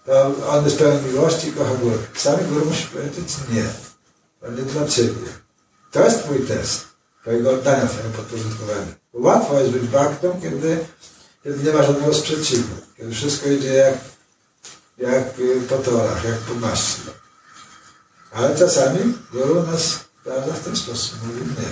[0.06, 1.97] to on jest pełen miłości i kocha guru.
[2.15, 3.63] Sami guru musi powiedzieć nie.
[4.41, 5.46] To nie dla ciebie.
[5.91, 6.86] To jest twój test.
[7.21, 8.95] Twojego oddania, twojego podporządkowania.
[9.13, 10.86] Łatwo jest być baktą, kiedy,
[11.43, 12.76] kiedy nie ma żadnego sprzeciwu.
[12.97, 13.93] Kiedy wszystko idzie jak
[14.97, 15.34] jak
[15.69, 17.02] po torach, jak po masie.
[18.32, 21.69] Ale czasami guru nas prawda, w ten sposób mówi nie.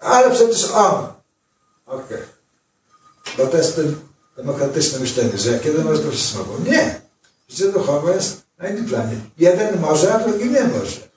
[0.00, 1.06] Ale przecież on.
[1.86, 2.04] Okej.
[2.06, 2.26] Okay.
[3.38, 3.96] Bo to jest ten
[4.36, 6.58] demokratyczne myślenie, że jak jeden może, to wszyscy mogą.
[6.64, 7.00] Nie.
[7.48, 9.16] Życie duchowe jest na innym planie.
[9.38, 11.13] Jeden może, a drugi nie może.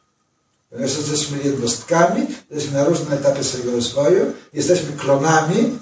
[0.69, 5.79] Ponieważ jesteśmy jednostkami, jesteśmy na różnym etapie swojego rozwoju, jesteśmy klonami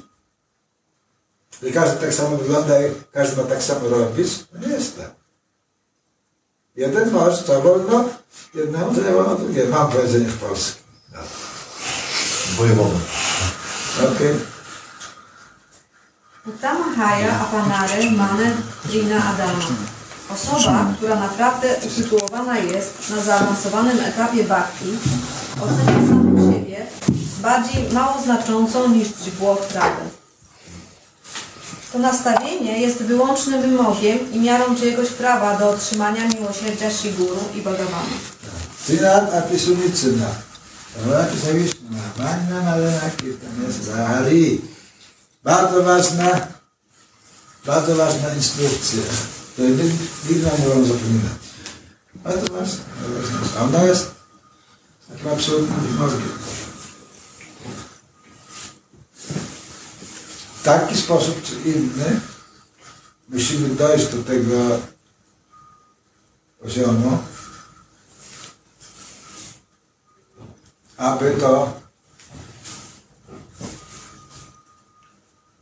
[1.63, 4.27] że każdy tak samo wygląda i każdy ma tak samo robić.
[4.53, 5.11] No nie jest tak.
[6.75, 8.09] Jeden może, to wolno,
[8.53, 9.65] jednemu to nie wolno, drugie.
[9.65, 10.73] Mam powiedzenie w Polsce.
[11.13, 11.19] No.
[12.57, 12.99] Wojewoda.
[13.97, 14.13] Okej.
[14.15, 14.35] Okay.
[16.47, 19.94] Uttamahaya apanare mane drina adama.
[20.29, 24.97] Osoba, która naprawdę usytuowana jest na zaawansowanym etapie bhakti,
[25.61, 26.85] ocenia samą siebie
[27.41, 30.03] bardziej mało znaczącą niż źdźbło wtraty.
[31.93, 38.15] To nastawienie jest wyłącznym wymogiem i miarą czyjegoś prawa do otrzymania miłosierdzia Shiguru i Bhagavana.
[38.87, 40.27] Sinat apisunicina.
[41.05, 44.61] Napisaliśmy Manna Malena Kirtan jest Zahari.
[45.43, 46.47] Bardzo ważna,
[47.65, 49.01] bardzo ważna instrukcja.
[49.55, 51.33] To nigdy nie wolno zapominać.
[52.15, 52.83] Bardzo ważna.
[53.61, 54.11] Ona jest
[55.09, 56.45] takim absolutnym wymogiem.
[60.65, 62.21] taki sposób czy inny
[63.29, 64.79] musimy dojść do tego
[66.59, 67.17] poziomu,
[70.97, 71.73] aby to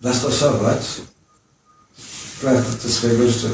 [0.02, 1.02] zastosować
[2.44, 3.48] praktyce swojego życia.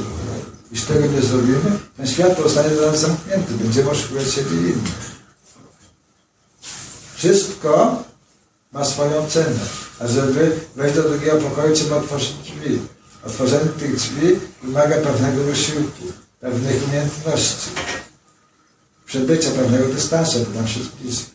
[0.71, 5.19] Jeśli tego nie zrobimy, ten świat pozostanie dla nas zamknięty, będziemy oszukiwać siebie i innych.
[7.15, 8.03] Wszystko
[8.71, 9.59] ma swoją cenę.
[9.99, 12.79] A żeby wejść do drugiego pokoju, trzeba otworzyć drzwi.
[13.25, 16.03] Otworzenie tych drzwi wymaga pewnego wysiłku,
[16.39, 17.69] pewnych umiejętności,
[19.05, 21.29] przebycia pewnego dystansu, aby nam się zbliżyć.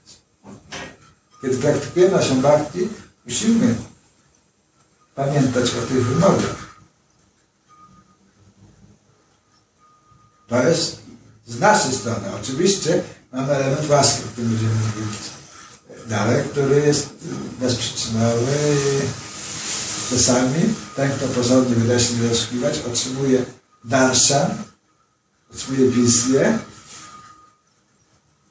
[1.43, 2.89] Kiedy praktykujemy naszą bhakti,
[3.27, 3.75] musimy
[5.15, 6.64] pamiętać o tych wymogach.
[10.49, 10.99] To jest
[11.47, 12.35] z naszej strony.
[12.43, 15.21] Oczywiście mamy element łaski, o którym będziemy mówić
[16.09, 17.11] dalej, który jest
[17.61, 18.77] bezprzyczynowy
[20.11, 23.45] czasami ten, kto pozornie wydaje się nie rozsłuchiwać, otrzymuje
[23.85, 24.51] dalsza,
[25.53, 26.59] otrzymuje wizję,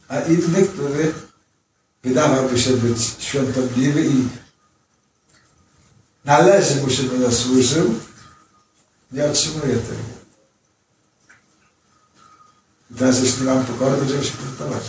[0.08, 1.14] a inny, który
[2.04, 4.28] wydawałby się być świątobliwy i
[6.26, 7.96] należy mu się, by zasłużył,
[9.12, 10.23] nie otrzymuje tego.
[12.98, 14.84] Teraz, jeśli mam pokorę, będziemy się konfrontować.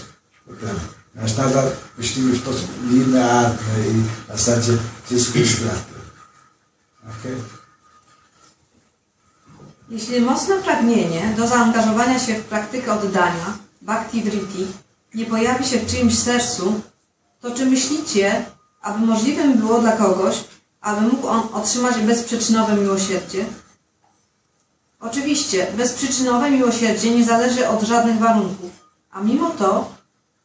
[1.14, 4.72] Natomiast nadal myślimy w sposób linearny i na zasadzie
[5.11, 5.94] zysku i straty.
[7.02, 7.36] Okay?
[9.88, 14.66] Jeśli mocne pragnienie do zaangażowania się w praktykę oddania, bhakti vritti,
[15.14, 16.80] nie pojawi się w czyimś sercu,
[17.40, 18.44] to czy myślicie,
[18.82, 20.44] aby możliwym było dla kogoś,
[20.80, 23.44] aby mógł on otrzymać bezprzyczynowe miłosierdzie?
[25.05, 28.70] Oczywiście, bezprzyczynowe miłosierdzie nie zależy od żadnych warunków,
[29.11, 29.94] a mimo to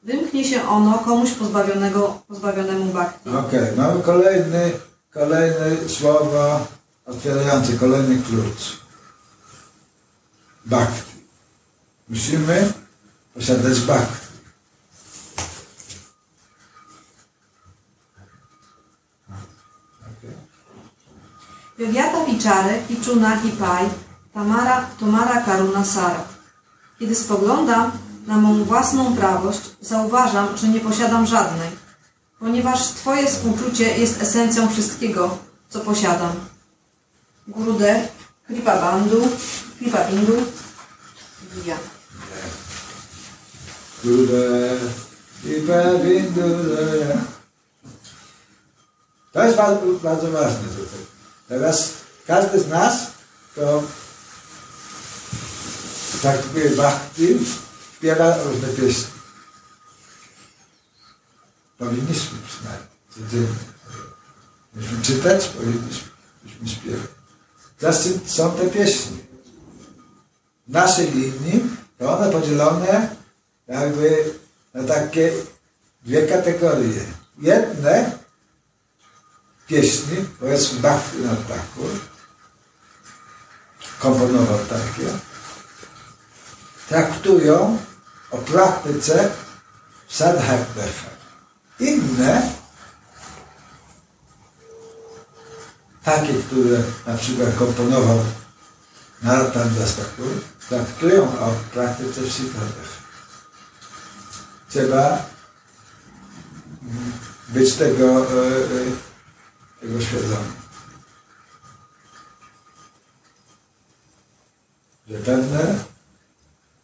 [0.03, 3.30] wymknie się ono komuś pozbawionego, pozbawionemu bhakti.
[3.30, 4.72] Okej, okay, mamy kolejny,
[5.14, 6.68] kolejne słowa
[7.05, 8.80] otwierające kolejny klucz.
[10.66, 11.12] Bhakti.
[12.10, 12.74] Musimy
[13.34, 14.30] posiadać bhakti.
[21.78, 23.86] Wywiata Wiczary, Kiczuna, Kipaj,
[24.34, 26.23] Tamara, Tomara Karuna Sara.
[26.99, 27.91] Kiedy spoglądam
[28.27, 31.69] na mą własną prawość, zauważam, że nie posiadam żadnej,
[32.39, 35.38] ponieważ Twoje współczucie jest esencją wszystkiego,
[35.69, 36.32] co posiadam.
[37.47, 38.07] Gurudev,
[38.47, 39.27] Kripa Bandhu,
[39.80, 40.34] Kripa Bindu,
[41.65, 41.77] ja.
[44.03, 44.80] Gure,
[45.43, 47.17] Ipa Bindure.
[49.32, 51.05] To jest bardzo, bardzo ważne tutaj.
[51.47, 51.93] Teraz
[52.27, 53.11] każdy z nas
[53.55, 53.84] to
[56.22, 57.39] praktykuje bhakti,
[57.97, 59.20] śpiewa różne pieśni.
[61.78, 63.70] Powinniśmy przynajmniej codziennie.
[64.74, 67.07] Powinniśmy czytać, powinniśmy śpiewać.
[67.78, 69.30] Teraz czym są te pieśni?
[70.70, 71.63] w naszej linii,
[71.97, 73.15] to one podzielone
[73.67, 74.24] jakby
[74.74, 75.32] na takie
[76.05, 77.01] dwie kategorie.
[77.38, 78.11] Jedne
[79.67, 81.91] pieśni, powiedzmy Bach na Thakur,
[83.99, 85.07] komponował takie,
[86.90, 87.78] traktują
[88.32, 89.30] o praktyce
[90.08, 91.10] sadhakdecha.
[91.80, 92.52] Inne,
[96.04, 98.20] takie, które na przykład komponował
[99.22, 103.00] Naratan Dastakur, traktują o praktyce Sikadach.
[104.70, 105.26] Trzeba
[107.50, 108.92] być tego, e, e,
[109.82, 110.60] tego świadomy.
[115.08, 115.76] Że pewne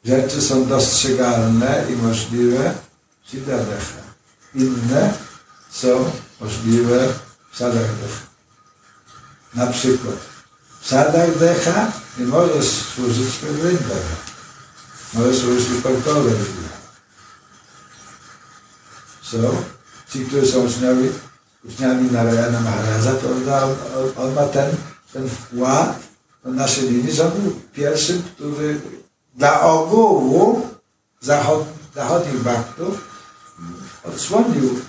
[0.05, 2.73] rzeczy są dostrzegalne i możliwe
[3.23, 4.01] w Siddhadecha.
[4.55, 5.13] Inne
[5.71, 7.13] są możliwe
[7.51, 8.25] w Sadhagdecha.
[9.55, 10.15] Na przykład
[10.81, 13.97] w Sadhagdecha nie możesz służyć Wrindam.
[15.13, 16.31] Możesz służyć Wyparkowe
[19.23, 19.63] Są
[20.09, 21.09] ci, którzy są uczniami,
[21.63, 24.75] uczniami Narayana Maharaja, to on, on, ma ten,
[25.13, 25.99] ten wkład
[26.45, 28.81] na naszej linii, że był pierwszym, który
[29.35, 30.69] dla ogółu
[31.21, 31.65] zachod,
[31.95, 33.01] zachodnich baktów
[34.03, 34.79] odsłonił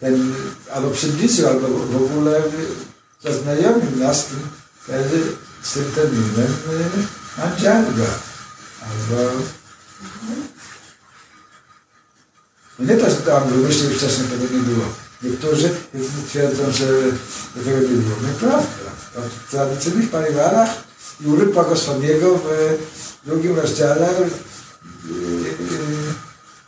[0.00, 0.34] ten,
[0.74, 2.42] albo przybliżył, albo w ogóle
[3.22, 4.40] zaznajomił nas tym,
[5.62, 6.56] z tym terminem
[7.42, 8.10] Andzianga.
[8.82, 9.30] Albo...
[12.78, 14.84] No nie to, że tam wymyślił wcześniej, tego nie było.
[15.22, 15.70] Niektórzy
[16.28, 16.86] twierdzą, że
[17.54, 18.16] tego nie było.
[18.28, 18.90] Nieprawda.
[19.14, 20.70] W tradycyjnych paliwarach
[21.20, 22.78] Jurypa Goswamiego w
[23.24, 24.08] drugim rozdziale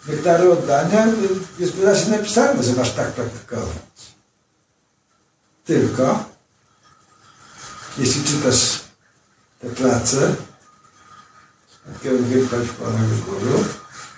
[0.07, 1.07] nektaru oddania
[1.59, 3.77] jest wyraźnie napisane, że masz tak praktykować.
[5.65, 6.25] Tylko
[7.99, 8.81] jeśli czytasz
[9.61, 10.35] te prace,
[11.93, 13.65] takiego wypać Pana Guru,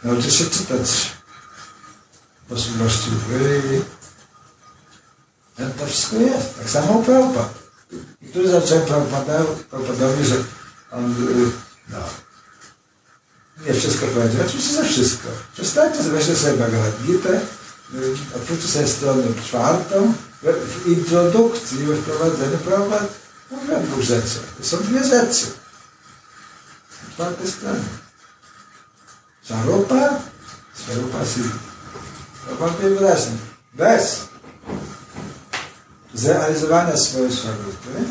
[0.05, 3.63] nauczysz się czytać w sposób właściwy
[5.59, 6.59] i to wszystko jest.
[6.59, 7.49] Tak samo Prabhupada.
[8.23, 10.37] Niektórzy zaczęli Prabhupadowi, że
[10.93, 11.15] on
[11.89, 11.99] no,
[13.67, 14.47] nie wszystko powiedział.
[14.47, 15.29] Oczywiście za wszystko.
[15.55, 17.29] Przestańcie, weźcie sobie Bhagavad Gita,
[18.37, 23.07] otwórzcie sobie stronę czwartą, w introdukcji, we wprowadzeniu Prabhupada
[23.53, 24.43] Mówię o dwóch rzeczach.
[24.59, 25.47] To są dwie rzeczy.
[27.15, 27.85] Czwarte strony.
[29.43, 30.21] Sarupa,
[30.87, 31.59] Sarupa Siddhi.
[32.49, 33.37] To powiem wyraźnie.
[33.75, 34.29] Bez
[36.15, 38.05] zrealizowania swojej Sarupy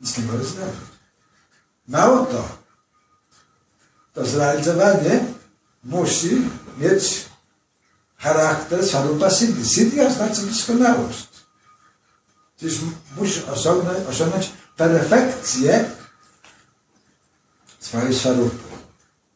[0.00, 0.91] nic nie może zdarzyć.
[1.92, 2.48] Mało to.
[4.14, 5.24] To zrealizowanie
[5.84, 6.42] musi
[6.78, 7.24] mieć
[8.16, 9.68] charakter Sarupa Siddhi.
[9.68, 11.28] Siddhi oznacza doskonałość.
[12.60, 12.74] Czyż
[13.16, 15.90] musisz osiągnąć, osiągnąć perfekcję
[17.80, 18.72] swojej swarupy.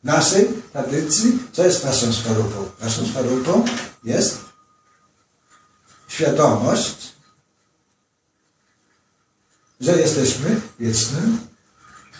[0.04, 2.70] Naszej tradycji, co jest naszą swarupą?
[2.80, 3.64] Naszą swarupą
[4.04, 4.40] jest
[6.08, 7.12] świadomość,
[9.80, 11.45] że jesteśmy wiecznym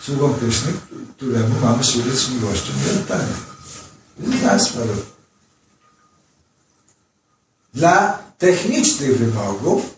[0.07, 0.73] sługą Kryszny,
[1.17, 3.37] któremu mamy służyć z miłością i oddania.
[4.17, 5.17] To jest nasza swarupa.
[7.73, 9.97] Dla technicznych wymogów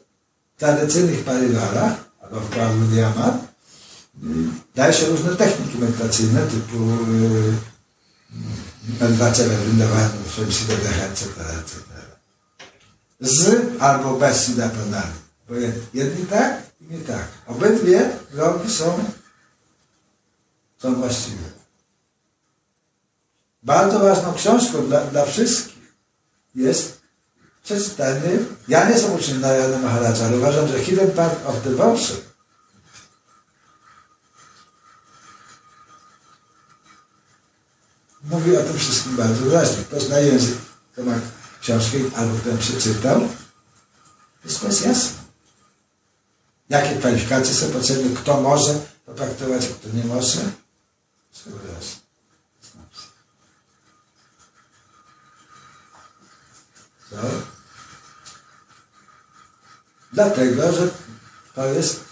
[0.55, 3.43] w tradycyjnych parywalach albo w prawie diamant
[4.75, 7.53] daje się różne techniki medytacyjne typu yy,
[8.99, 10.73] medytacja we Vrindavanu, Swamsiddha
[11.05, 11.25] etc.,
[11.59, 11.75] etc.
[13.19, 15.13] Z albo bez Siddha Pranali.
[15.49, 15.55] Bo
[15.93, 17.27] jedni tak, inni tak.
[17.47, 18.99] Obydwie drogi są,
[20.81, 21.49] są właściwe.
[23.63, 25.93] Bardzo ważną książką dla, dla wszystkich
[26.55, 27.01] jest
[27.63, 28.37] przeczytanie.
[28.67, 32.17] Ja nie jestem uczniem Narayana Maharaja, ale uważam, że Hidden Path of Devotion
[38.23, 39.83] mówi o tym wszystkim bardzo wyraźnie.
[39.83, 40.57] Kto zna język,
[40.93, 41.13] kto ma
[41.61, 43.21] książkę albo ją przeczytał,
[44.39, 45.19] wszystko jest jasne.
[46.69, 48.73] Jakie kwalifikacje są potrzebne, kto może
[49.05, 50.39] to praktykować, a kto nie może.
[51.39, 51.99] Wszystko wyraźnie.
[57.09, 57.17] Co?
[60.13, 60.89] Dlatego, że
[61.55, 62.03] to jest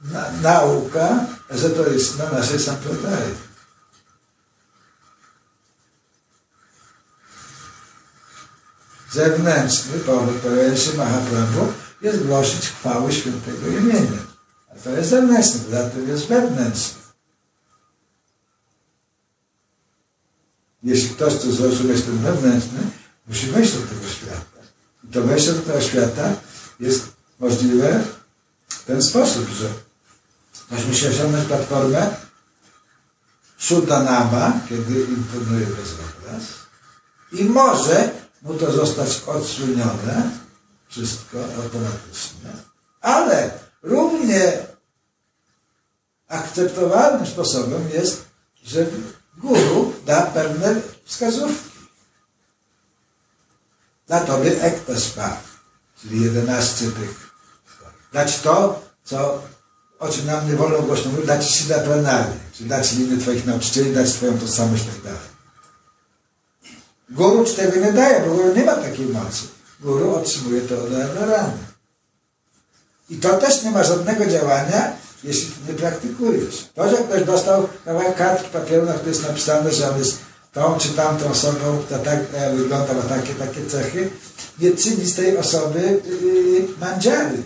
[0.00, 1.26] na, nauka,
[1.92, 3.34] jest na naszej samprodaje.
[9.12, 14.22] Zewnętrzny powód pojawia się Mahaprabhu jest głosić chwały świętego imienia.
[14.72, 16.99] A to jest zewnętrzny, dlatego jest wewnętrzny.
[20.82, 22.78] Jeśli ktoś chce zrozumieć ten wewnętrzny,
[23.28, 24.60] musi wejść do tego świata.
[25.04, 26.32] I to wejście do tego świata
[26.80, 27.02] jest
[27.40, 28.04] możliwe
[28.68, 29.68] w ten sposób, że
[30.52, 32.16] ktoś musi osiągnąć platformę
[33.58, 36.42] Shuddhanama, kiedy imponuje bezobraz
[37.32, 38.10] i może
[38.42, 40.30] mu to zostać odsłonione,
[40.88, 42.50] wszystko automatycznie,
[43.00, 43.50] ale
[43.82, 44.66] równie
[46.28, 48.24] akceptowalnym sposobem jest,
[48.64, 48.86] że
[49.42, 51.70] guru da pewne wskazówki.
[54.08, 55.36] Da tobie ektaspa,
[56.00, 57.30] czyli 11 tych.
[58.12, 59.42] Dać to, co,
[59.98, 63.46] o czym nam nie wolno głośno mówić, dać ci da pranali, czyli dać liny twoich
[63.46, 65.30] nauczycieli, dać twoją tożsamość tak dalej.
[67.10, 69.42] Guru ci tego nie daje, bo guru nie ma takiej mocy.
[69.80, 70.90] Guru otrzymuje to od
[71.30, 71.58] rany.
[73.10, 74.92] I to też nie ma żadnego działania,
[75.24, 76.68] jeśli nie praktykujesz.
[76.74, 80.18] To, że ktoś dostał kawałek kartki papieru, na której jest napisane, że on jest
[80.52, 84.10] tą czy tamtą osobą, ta tak e, wygląda, ma takie, takie cechy,
[84.58, 87.42] nie czyni z tej osoby yy, mandziary.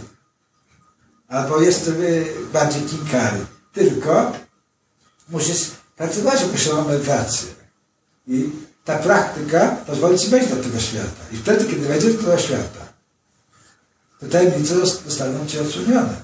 [1.28, 3.46] Albo jest yy, bardziej kinkary.
[3.72, 4.32] Tylko
[5.28, 7.48] musisz pracować określoną medytację.
[8.26, 8.50] I
[8.84, 11.22] ta praktyka pozwoli ci wejść do tego świata.
[11.32, 12.84] I wtedy, kiedy wejdziesz do tego świata,
[14.20, 16.23] te tajemnice zostaną ci odsłonione.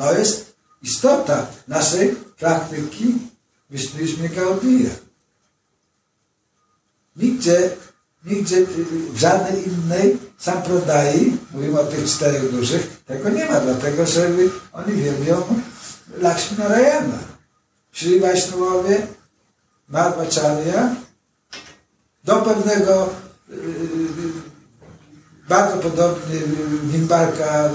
[0.00, 3.14] To jest istota naszej praktyki
[3.70, 4.90] Wisznuizmie Gaudiya.
[7.16, 7.70] Nigdzie,
[8.24, 8.66] nigdzie
[9.12, 14.30] w żadnej innej samprodai, mówimy o tych czterech dużych, tego nie ma, dlatego że
[14.72, 15.42] oni wielbią
[16.18, 17.18] Lakshmi Narayana.
[17.92, 19.06] Szli Wajsznuwowie
[19.88, 20.94] Madhvacharya
[22.24, 23.08] do pewnego
[25.50, 26.40] bardzo podobny
[26.92, 27.70] Nimbarka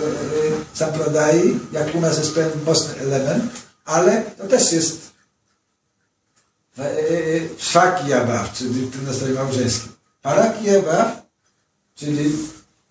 [0.73, 3.43] Sampradai, jak u nas jest pewien mocny element,
[3.85, 5.11] ale to też jest
[7.57, 9.91] Szwaki Jabaw, czyli w tym nastroju małżeńskim.
[10.21, 11.21] Paraki Jabaw,
[11.95, 12.37] czyli,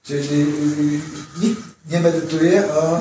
[0.02, 0.46] czyli
[1.42, 3.00] nikt nie medytuje o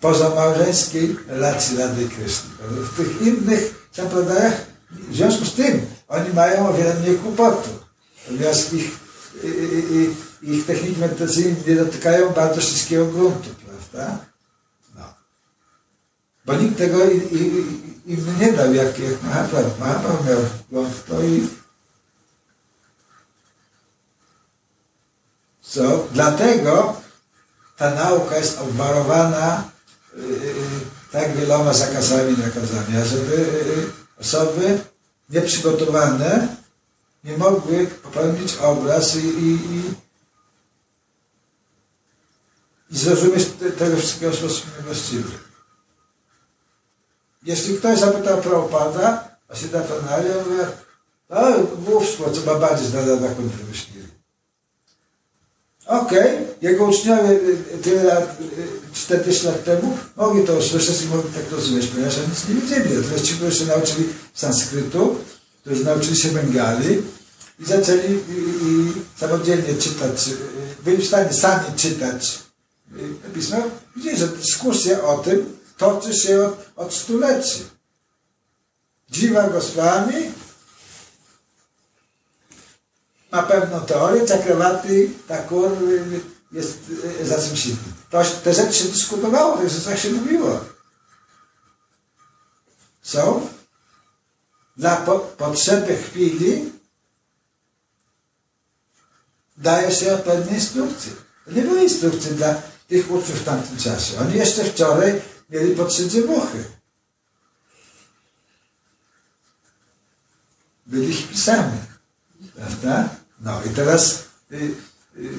[0.00, 2.50] pozamałżeńskiej relacji Rady Kryszny.
[2.60, 7.70] W tych innych sampradajach, w związku z tym, oni mają o wiele mniej kłopotu,
[8.72, 9.01] ich,
[10.42, 14.18] ich, techniki medytacyjne nie dotykają bardzo śliskiego gruntu, prawda?
[14.94, 15.14] No.
[16.46, 16.98] Bo nikt tego
[18.06, 19.80] im nie dał, jak, jak Mahaprabhu.
[19.80, 20.40] Mahaprabhu miał
[20.70, 21.48] grunt to i
[25.62, 26.08] co?
[26.12, 26.96] Dlatego
[27.76, 29.70] ta nauka jest obwarowana
[30.16, 30.22] yy,
[31.12, 33.46] tak wieloma zakazami i nakazami, ażeby
[34.20, 34.78] osoby
[35.30, 36.56] nieprzygotowane
[37.24, 39.94] nie mogły popełnić obraz i, i, i,
[42.90, 43.48] i zrozumieć
[43.78, 45.30] tego wszystkiego w sposób niewłaściwy.
[47.42, 50.66] Jeśli ktoś zapytał Prabhupada, a się da to na ja mówię,
[51.30, 51.40] no
[51.90, 54.06] mów, co Babaji z Nadadaką wymyślili.
[55.86, 56.54] Okej, okay.
[56.62, 57.38] jego uczniowie
[57.82, 58.36] tyle lat,
[58.92, 62.96] 40 lat temu mogli to usłyszeć i mogli tak rozumieć, ponieważ oni nic nie wiedzieli.
[62.96, 65.16] Natomiast ci, którzy się nauczyli sanskrytu,
[65.62, 67.02] którzy nauczyli się Bengali
[67.58, 68.20] i zaczęli
[69.16, 70.30] samodzielnie czytać,
[70.84, 72.38] byli w stanie sami czytać
[73.34, 73.56] pismo,
[73.96, 77.64] widzieli, że dyskusja o tym toczy się od, od stuleci.
[79.10, 80.32] Dziwa Goswami
[83.32, 86.20] ma pewną teorię, Chakravarti Thakur y,
[86.52, 86.78] jest
[87.20, 87.92] y, za czymś innym.
[88.10, 90.60] To, te rzeczy się dyskutowało, te rzeczy się mówiło.
[93.02, 93.48] Są
[94.76, 96.72] dla po, potrzeby chwili
[99.56, 101.12] daje się odpowiednie instrukcje.
[101.46, 102.54] Nie były instrukcje dla
[102.88, 104.18] tych uczniów w tamtym czasie.
[104.20, 105.20] Oni jeszcze wczoraj
[105.50, 106.64] mieli po trzy dziewuchy.
[110.86, 111.78] Byli hipisami.
[112.54, 113.08] Prawda?
[113.40, 114.56] No i teraz y,
[115.16, 115.30] y,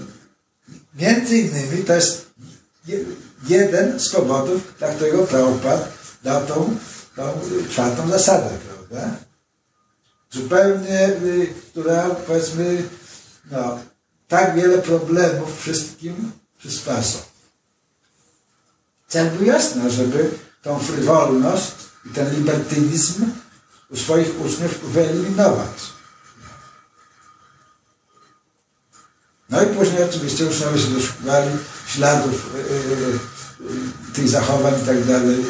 [0.95, 2.25] między innymi to jest
[2.87, 2.99] je,
[3.47, 5.87] jeden z powodów, dla którego Prabhupada
[6.23, 6.77] dał tą,
[7.15, 8.49] tą czwartą zasadę,
[8.93, 9.17] prawda?
[10.31, 12.83] Zupełnie, y, która powiedzmy,
[13.51, 13.79] no,
[14.27, 17.19] tak wiele problemów wszystkim przysparza.
[19.07, 20.31] Cel był jasny, żeby
[20.61, 21.71] tą frywolność
[22.05, 23.25] i ten libertynizm
[23.89, 25.93] u swoich uczniów wyeliminować.
[29.49, 31.49] No i później oczywiście uczniowie się doszukiwali
[31.87, 35.45] śladów yy, yy, tych zachowań i tak dalej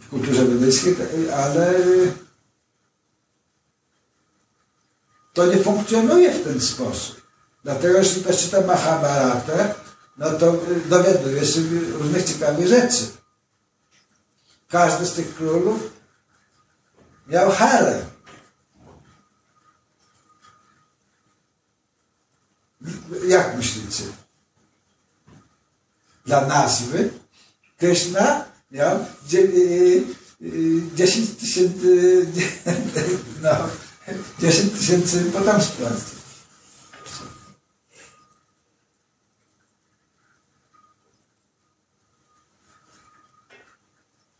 [0.00, 0.96] w kulturze wedyjskiej,
[1.34, 1.74] ale
[5.32, 7.20] to nie funkcjonuje w ten sposób.
[7.64, 9.74] Dlatego jeśli ktoś czyta Mahabharatę,
[10.18, 10.56] no to
[10.88, 11.60] dowiaduje się
[11.98, 13.06] różnych ciekawych rzeczy.
[14.68, 15.92] Każdy z tych królów
[17.26, 18.00] miał harem.
[23.26, 24.04] Jak myślicie?
[26.26, 27.10] Dla nazwy
[27.78, 29.04] Krishna miał
[30.94, 32.26] 10 tysięcy
[33.42, 33.50] no,
[34.38, 35.90] 10 tysięcy potomstwa.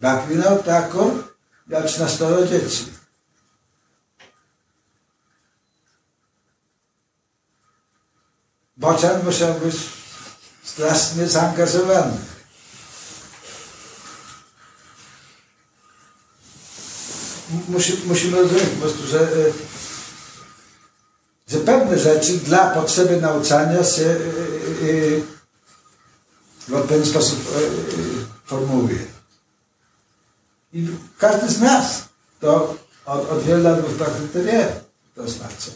[0.00, 1.34] Bhaktivinoda Thakur
[1.66, 2.86] miał 13 dzieci.
[8.76, 9.74] Bocian musiał być
[10.62, 12.29] strasznie zaangażowany.
[17.68, 19.28] Musi, musimy rozumieć po prostu, że,
[21.48, 24.16] że pewne rzeczy dla potrzeby nauczania się
[26.68, 27.38] w odpowiedni sposób
[28.44, 28.98] formułuje.
[30.72, 30.88] I
[31.18, 32.04] każdy z nas
[32.40, 32.76] to
[33.06, 34.68] od, od wielu lat w praktyce wie,
[35.14, 35.70] to znaczy.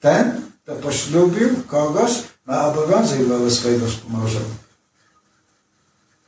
[0.00, 2.12] Ten, kto poślubił kogoś,
[2.46, 4.62] ma obowiązek wobec swojego współmałżonka.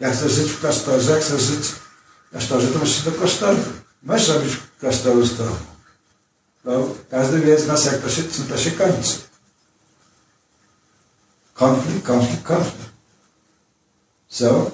[0.01, 1.73] Jak chcesz żyć w klasztorze, jak chcesz żyć
[2.35, 3.59] klasztorze, to musisz do klasztoru.
[4.03, 5.57] Możesz robić w klasztoru z domu.
[6.65, 9.19] Bo każdy wie z nas, jak to się, czym to się kończy.
[11.55, 12.91] Konflikt, konflikt, konflikt.
[14.29, 14.71] So,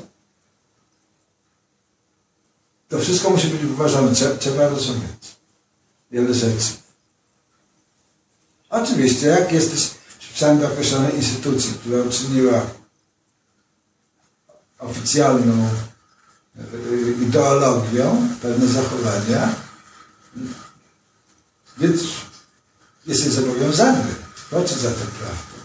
[2.89, 5.37] to wszystko musi być uważane, trzeba, rozumieć
[6.11, 6.73] wiele rzeczy.
[8.71, 9.91] Oczywiście, jak jesteś
[10.35, 12.67] członem określonej instytucji, która uczyniła
[14.79, 15.69] oficjalną
[17.21, 19.55] ideologią pewne zachowania,
[21.79, 22.03] więc
[23.07, 24.15] jesteś zobowiązany
[24.51, 25.61] walczyć za tę prawdę.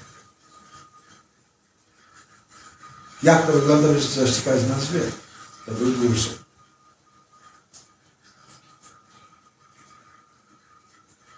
[3.23, 5.01] Jak to wygląda w rzeczywistości każdy nas wie.
[5.65, 6.37] To był dłużej.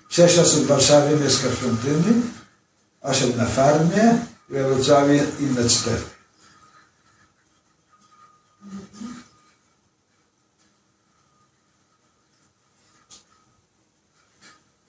[0.10, 2.22] Sześć osób w Warszawie mieszka w świątyni,
[3.02, 6.17] osiem na farmie, we Wrocławiu inne cztery.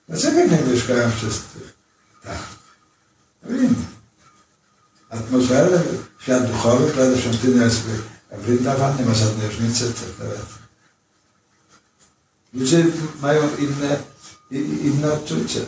[0.09, 1.59] Dlaczego nie mieszkają wszyscy?
[2.23, 2.37] Tak.
[3.43, 3.85] Winni.
[5.09, 5.81] Atmosfera,
[6.21, 7.83] świat duchowy, prawda, świątynia jest
[8.31, 10.05] Vrindavan, nie ma żadnej różnicy, etc.
[12.53, 12.85] Ludzie
[13.21, 13.97] mają inne
[14.83, 15.65] inne odczucie.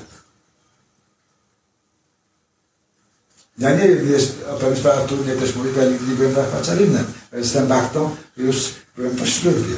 [3.58, 7.06] Ja nie wiem, jest, opowiem Pana tu mnie też mówi, ja nigdy nie byłem Brahmacharinem.
[7.34, 9.78] Jestem bachtą, już byłem po ślubie.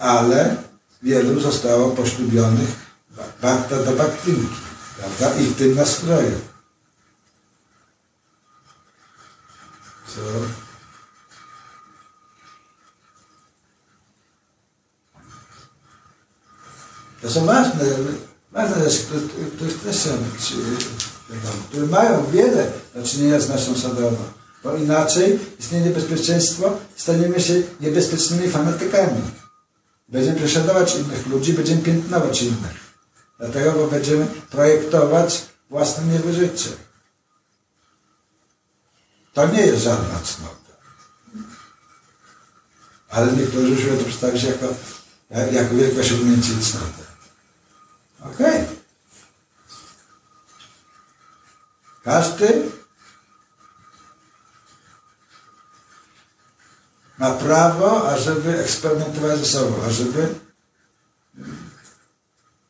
[0.00, 0.56] Ale
[1.02, 2.68] wielu zostało poślubionych
[3.42, 4.56] bakta do baktinki,
[4.98, 5.40] prawda?
[5.40, 6.40] I w tym nastroju.
[10.06, 10.20] So,
[17.22, 17.84] To są ważne,
[18.52, 19.04] ważne rzeczy,
[19.56, 20.10] które, też są,
[21.68, 24.16] które mają wiele do czynienia z naszą sadową.
[24.64, 29.20] Bo inaczej istnieje niebezpieczeństwo, staniemy się niebezpiecznymi fanatykami.
[30.10, 32.94] Będziemy prześladować innych ludzi, będziemy piętnować innych.
[33.38, 36.70] Dlatego, bo będziemy projektować własne niewyżycie.
[39.32, 40.54] To nie jest żadna cnota.
[43.08, 44.66] Ale niektórzy już to przedstawić jako
[45.30, 47.04] jak- jako wielkie osiągnięcie istotne.
[48.20, 48.66] Okej.
[52.04, 52.70] Każdy
[57.20, 60.34] ma prawo, ażeby eksperymentować ze sobą, ażeby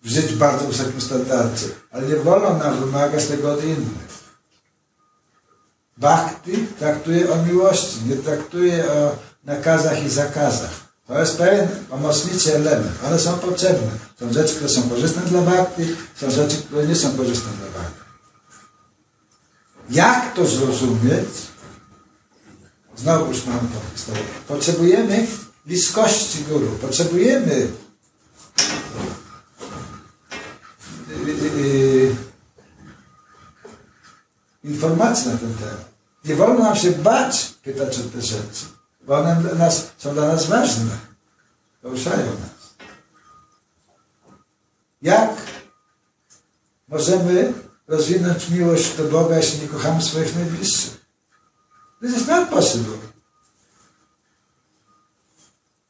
[0.05, 1.66] żyć w bardzo wysokim standardzie.
[1.90, 4.11] Ale nie wolno nam wymagać tego od innych.
[5.96, 10.70] Bhakti traktuje o miłości, nie traktuje o nakazach i zakazach.
[11.07, 13.05] To jest pewien pomocniczy element.
[13.07, 13.90] One są potrzebne.
[14.20, 15.82] Są rzeczy, które są korzystne dla bhakti,
[16.16, 18.01] są rzeczy, które nie są korzystne dla bhakti.
[19.90, 21.49] Jak to zrozumieć?
[23.01, 24.22] Znowu już mam to historię.
[24.48, 25.26] Potrzebujemy
[25.66, 26.66] bliskości guru.
[26.66, 27.68] Potrzebujemy
[31.26, 32.16] yy, yy,
[34.64, 35.90] informacji na ten temat.
[36.24, 38.64] Nie wolno nam się bać pytać o te rzeczy,
[39.07, 40.98] bo one dla nas, są dla nas ważne.
[41.82, 42.74] Poruszają nas.
[45.03, 45.36] Jak
[46.88, 47.53] możemy
[47.88, 50.99] rozwinąć miłość do Boga, jeśli nie kochamy swoich najbliższych?
[52.01, 52.98] This is not possible.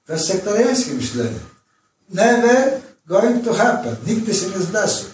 [0.06, 1.38] To jest sektoriańskie myślenie.
[2.08, 3.96] Never going to happen.
[4.06, 5.04] Nigdy się nie zdarzy.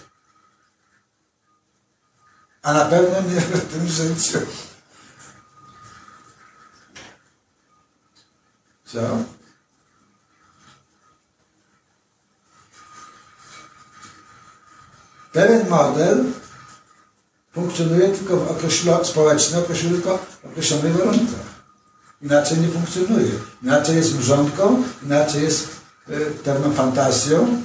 [2.61, 4.39] A na pewno nie w tym życiu.
[8.85, 9.23] Co?
[15.31, 16.25] Pewien model
[17.57, 21.47] funkcjonuje tylko w określo, społeczny, określony tylko w określonych warunkach.
[22.21, 23.31] Inaczej nie funkcjonuje.
[23.63, 25.67] Inaczej jest mrzonką, inaczej jest
[26.09, 27.61] y, pewną fantazją.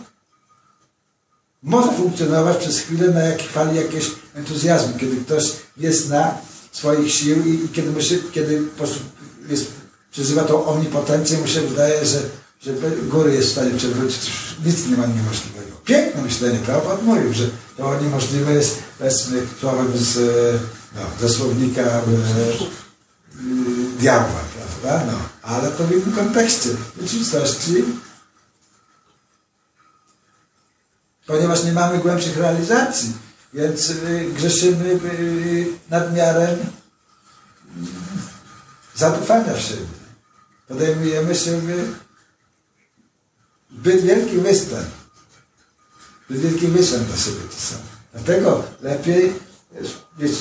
[1.62, 6.34] Może funkcjonować przez chwilę na jakiej fali jakiegoś entuzjazmu, kiedy ktoś jest na
[6.72, 8.62] swoich sił i, i kiedy, się, kiedy
[9.48, 9.66] jest,
[10.10, 12.18] przeżywa tą omnipotencję, mu się wydaje, że,
[12.60, 12.72] że
[13.02, 14.30] góry jest w stanie przewrócić.
[14.64, 15.61] Nic nie ma niemożliwego.
[15.84, 16.96] Piękne myślenie, prawda?
[17.02, 22.02] Mówił, że to niemożliwe jest, powiedzmy, słowem z, e, no, słownika e,
[23.98, 24.40] diabła,
[24.82, 25.12] prawda?
[25.12, 26.68] No, ale to w innym kontekście.
[27.00, 27.84] Rzeczywistości,
[31.26, 33.12] ponieważ nie mamy głębszych realizacji,
[33.54, 36.62] więc y, grzeszymy y, nadmiarem y,
[38.94, 39.86] zadufania w siebie.
[40.68, 41.74] Podejmujemy sobie
[43.70, 45.01] zbyt wielki występ.
[46.30, 47.82] Zbyt wielki występ dla siebie czasami.
[48.12, 49.32] Dlatego lepiej
[50.18, 50.32] mieć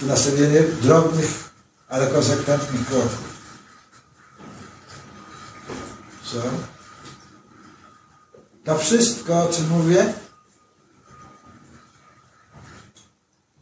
[0.00, 1.50] to nastawienie drobnych,
[1.88, 3.30] ale konsekwentnych kroków.
[6.24, 6.42] Co?
[8.64, 10.14] To wszystko, o czym mówię,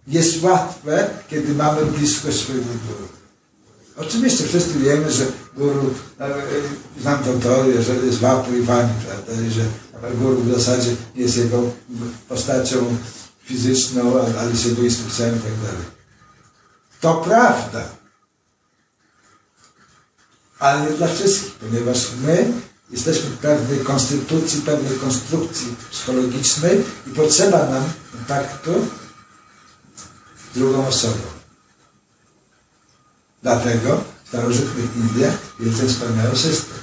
[0.07, 3.09] jest łatwe, kiedy mamy bliskość swojego guru.
[3.99, 5.26] Oczywiście wszyscy wiemy, że
[5.57, 6.40] guru, e, e,
[7.01, 9.62] znam tą teorię, że jest wapu i wani, prawda, i że
[10.14, 11.62] guru w zasadzie jest jego
[12.28, 12.96] postacią
[13.44, 15.86] fizyczną, ale jest jego instrukcją i tak dalej.
[17.01, 17.88] To prawda.
[20.59, 22.53] Ale nie dla wszystkich, ponieważ my
[22.90, 28.86] jesteśmy w pewnej konstytucji, pewnej konstrukcji psychologicznej i potrzeba nam kontaktu
[30.53, 31.38] z drugą osobą.
[33.43, 36.78] Dlatego w starożytnych Indiach jest ten wspaniały system.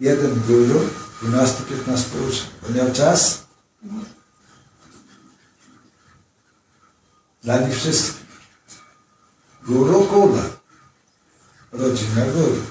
[0.00, 0.80] Jeden guru,
[1.22, 1.48] 12-15
[2.28, 2.46] uczniów.
[2.68, 3.42] On miał czas
[7.42, 8.26] dla nich wszystkich.
[9.66, 10.42] Guru Kula.
[11.72, 12.62] Rodzina guru.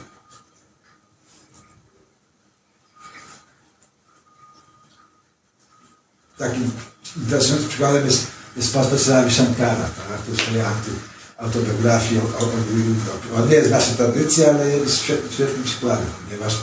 [6.38, 6.72] Takim
[7.18, 10.22] interesującym przykładem jest, jest pastor Ravi Shankara, tak?
[10.26, 12.22] to jest autobiografii.
[12.22, 16.54] O, o, o, on nie jest w naszej tradycji, ale jest świetnym, przykładem, ponieważ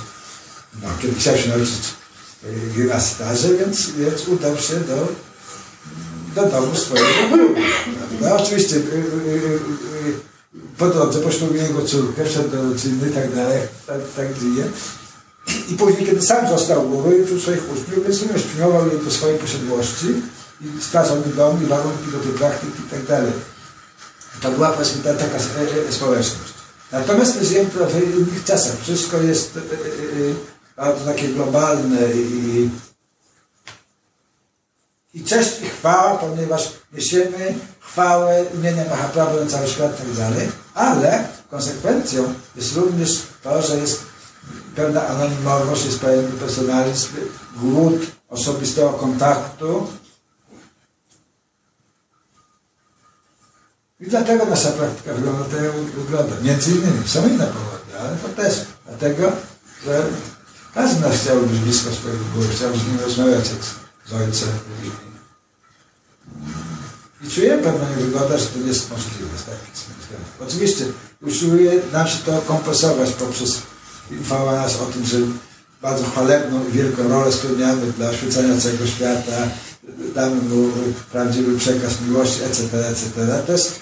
[0.82, 1.80] no, kiedy chciał się nauczyć
[2.74, 5.08] gry na staże, więc, więc udał się do,
[6.34, 7.08] do domu swojego.
[7.98, 8.36] Prawda?
[8.36, 10.20] Oczywiście y, y, y,
[10.78, 14.64] po drodze poślubił jego córkę, wszedł do rodziny i tak dalej, tak, tak żyje.
[15.68, 19.38] I później, kiedy sam został i wśród swoich uczniów, więc również przyjmował je do swojej
[19.38, 20.06] posiadłości
[20.60, 23.32] i sprawdzał mi dom i warunki do tej praktyki i tak dalej.
[24.42, 26.54] To była taka e, e, społeczność.
[26.92, 28.76] Natomiast my żyjemy w innych czasach.
[28.82, 29.64] Wszystko jest e, e,
[30.76, 32.70] bardzo takie globalne i,
[35.14, 40.48] i cześć i chwała, ponieważ niesiemy chwałę imienia Mahaprabhu na cały świat i tak dalej,
[40.74, 44.00] ale konsekwencją jest również to, że jest
[44.76, 47.08] pewna anonimowość, jest pewien personalizm,
[47.56, 47.94] głód
[48.28, 49.86] osobistego kontaktu.
[54.06, 56.36] I dlatego nasza praktyka wygląda tak, jak wygląda.
[56.42, 58.54] Między innymi są inne powody, ale to też
[58.88, 59.32] dlatego,
[59.86, 60.02] że
[60.74, 64.48] Każdy nas chciał być blisko swojego Boga, chciał z nim rozmawiać jak z- Ojcem.
[67.24, 69.26] I, czuję pewną niewygodę, że to jest możliwe.
[69.36, 70.24] względem.
[70.40, 70.84] Oczywiście
[71.22, 73.58] usiłuje nam się to kompensować poprzez
[74.10, 75.16] informowanie nas o tym, że
[75.82, 79.48] bardzo chwalebną i wielką rolę spełniamy dla oświecania całego świata,
[80.14, 80.72] damy mu
[81.12, 83.42] prawdziwy przekaz miłości, etc., etc.
[83.46, 83.80] To jest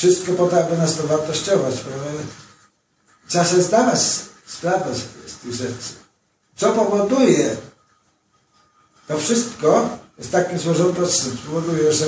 [0.00, 1.74] wszystko po to, aby nas to wartościować.
[1.80, 2.06] prawda?
[3.28, 4.00] Trzeba sobie zdawać
[4.46, 4.98] sprawę z,
[5.32, 5.92] z tych rzeczy.
[6.56, 7.56] Co powoduje,
[9.08, 11.36] to wszystko jest takim złożonym procesem.
[11.46, 12.06] Powoduje, że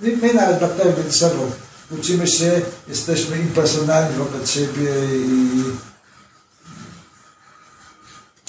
[0.00, 1.50] my, nawet bakterie między sobą
[1.90, 5.64] uczymy się, jesteśmy impersonalni wobec siebie i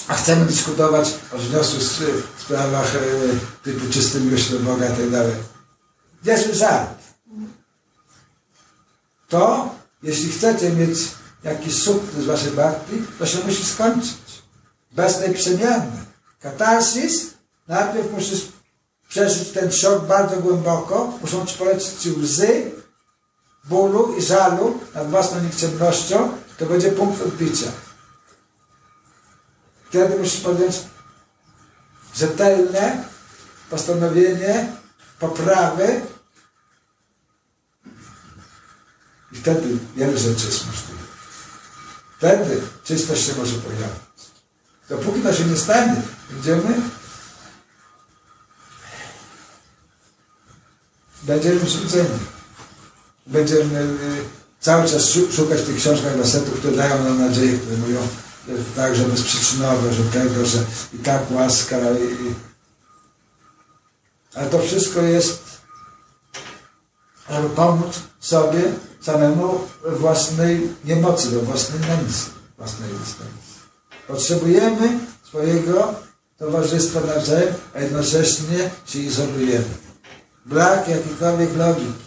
[0.07, 2.01] a chcemy dyskutować o wniosłych s-
[2.41, 2.99] sprawach e,
[3.63, 5.33] typu czysty miłość do Boga i tak dalej.
[6.25, 6.94] Niezły żart.
[9.35, 9.69] To,
[10.03, 10.99] jeśli chcecie mieć
[11.43, 14.43] jakiś sukces z waszej partii, to się musi skończyć.
[14.91, 15.91] Bez tej przemiany.
[16.39, 17.33] Katarsis,
[17.67, 18.41] najpierw musisz
[19.09, 22.71] przeżyć ten szok bardzo głęboko, muszą ci polecić ci łzy,
[23.63, 27.67] bólu i żalu nad własną nikczemnością, to będzie punkt odbicia.
[29.89, 30.75] Wtedy musisz podjąć
[32.15, 33.03] rzetelne
[33.69, 34.73] postanowienie
[35.19, 36.01] poprawy
[39.35, 41.03] i wtedy wiele rzeczy jest możliwe.
[42.17, 44.05] Wtedy czystość się może pojawić.
[44.89, 46.81] Dopóki to się nie stanie, będziemy
[51.23, 52.19] będziemy złudzeni.
[53.27, 54.23] Będziemy y,
[54.59, 58.07] cały czas szu- szukać tych książkach wersetów, które dają nam nadzieję, które mówią
[58.75, 60.57] tak, że bezprzyczynowe, że tego, że
[60.93, 61.77] i tak łaska.
[61.77, 62.33] I.
[64.35, 65.43] Ale to wszystko jest,
[67.29, 68.61] żeby pomóc sobie
[69.05, 72.25] samemu własnej niemocy, we własnej nędzy,
[72.57, 73.55] własnej egzystencji.
[74.07, 75.93] Potrzebujemy swojego
[76.37, 79.73] towarzystwa nawzajem, a jednocześnie się izolujemy.
[80.45, 82.05] Brak jakiejkolwiek logiki.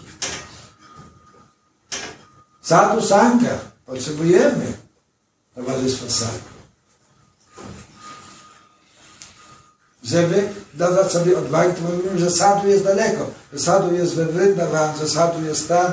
[2.63, 3.59] Sadu Sangha.
[3.87, 4.73] Potrzebujemy
[5.55, 6.49] towarzystwa Sadu.
[10.03, 14.99] Żeby dodać sobie odwagi, to mówimy, że sadu jest daleko, że sadu jest we Wryndawan,
[14.99, 15.93] że sadu jest tam.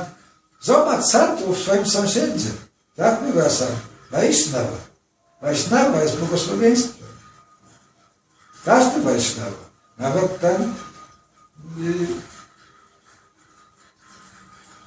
[0.65, 2.49] Zobacz sadu w swoim sąsiedzie.
[2.95, 3.67] Tak bywa sam.
[4.11, 4.77] Wajsznawa.
[5.41, 7.07] Wajsznawa jest błogosławieństwem.
[8.65, 9.69] Każdy Wajsznawa.
[9.97, 12.07] Nawet ten y,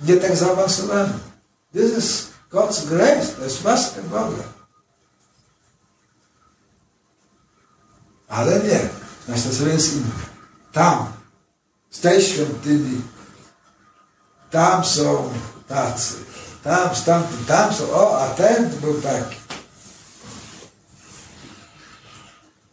[0.00, 1.18] nie tak zaawansowany.
[1.72, 3.26] This is God's grace.
[3.26, 4.44] To jest łaska Boga.
[8.28, 8.88] Ale nie.
[9.28, 10.10] Nasz nastawienie jest inne.
[10.72, 11.12] Tam,
[11.90, 13.02] z tej świątyni,
[14.50, 15.30] tam są
[15.68, 16.14] tacy.
[16.64, 17.90] Tam, stamtąd, tam są.
[17.92, 19.36] O, a ten był taki.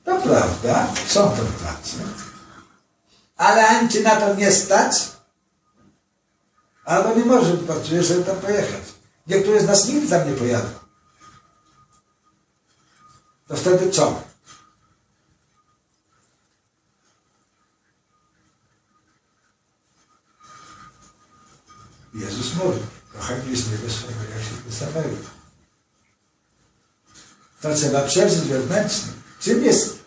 [0.04, 1.98] To prawda, są to tacy.
[3.38, 4.96] Ale ani cię na to nie stać,
[6.86, 8.84] albo nie może, pracuje, żeby tam pojechać.
[9.28, 10.70] Niektórzy z nas nigdy tam nie pojadą.
[13.48, 14.22] To wtedy co?
[22.56, 22.80] Jezus mówi,
[23.14, 25.18] kochaj bliźniego swojego jak siebie samego.
[27.62, 29.12] To trzeba przeżyć wewnętrznie.
[29.40, 30.00] Czym jest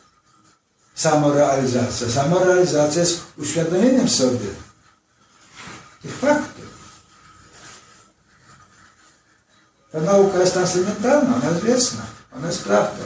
[0.95, 2.09] samorealizacja?
[2.09, 4.49] Samorealizacja jest uświadomieniem sobie
[6.03, 6.69] tych faktów.
[9.93, 13.03] Ta nauka jest transcendentalna, ona jest wieczna, ona jest prawdą.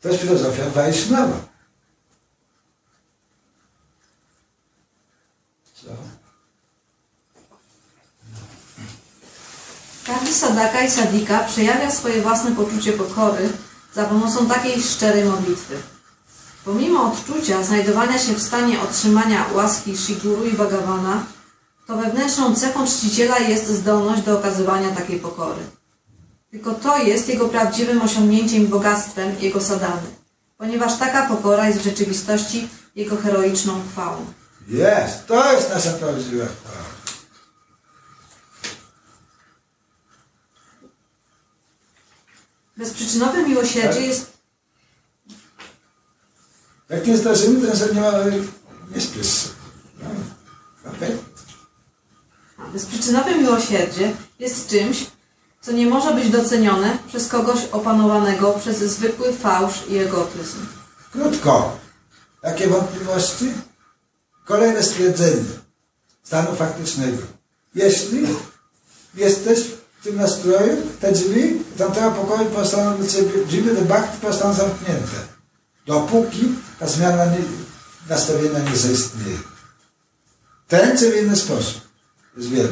[0.00, 1.56] To jest filozofia Wajsznawa.
[5.86, 5.96] Co?
[10.06, 13.48] Każdy sadaka i sadika przejawia swoje własne poczucie pokory
[13.94, 15.76] za pomocą takiej szczerej modlitwy.
[16.64, 21.24] Pomimo odczucia znajdowania się w stanie otrzymania łaski Shiguru i Bhagavana,
[21.86, 25.60] to wewnętrzną cechą czciciela jest zdolność do okazywania takiej pokory.
[26.50, 30.08] Tylko to jest jego prawdziwym osiągnięciem i bogactwem jego sadany,
[30.58, 34.16] ponieważ taka pokora jest w rzeczywistości jego heroiczną chwałą.
[34.68, 36.95] Jest, to jest nasza prawdziwa chwała.
[42.76, 44.36] Bezprzyczynowe miłosierdzie jest
[46.88, 48.12] Jak nie zdarzymy, to że nie ma,
[48.94, 49.48] nie śpiesz się.
[50.02, 51.16] No, okej?
[52.72, 55.06] Bezprzyczynowe miłosierdzie jest czymś,
[55.60, 60.66] co nie może być docenione przez kogoś opanowanego przez zwykły fałsz i egotyzm.
[61.12, 61.78] Krótko.
[62.42, 63.52] Jakie wątpliwości?
[64.44, 65.44] Kolejne stwierdzenie
[66.22, 67.22] stanu faktycznego.
[67.74, 68.26] Jeśli
[69.14, 69.58] jesteś
[70.06, 75.18] tym nastroju, te drzwi tamtego pokoju pozostaną dla ciebie, drzwi do bhakti pozostaną zamknięte.
[75.86, 77.38] Dopóki ta zmiana nie,
[78.08, 79.38] nastawienia nie zaistnieje.
[80.68, 81.80] Ten czy w inny sposób.
[82.36, 82.68] Jest wiele.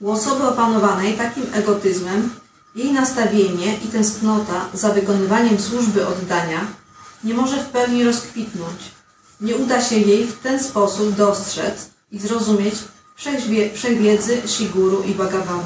[0.00, 2.30] U osoby opanowanej takim egotyzmem
[2.74, 6.66] jej nastawienie i tęsknota za wykonywaniem służby oddania
[7.24, 8.80] nie może w pełni rozkwitnąć.
[9.40, 12.74] Nie uda się jej w ten sposób dostrzec i zrozumieć
[13.74, 15.62] wszechwiedzy Shiguru i Bhagavana.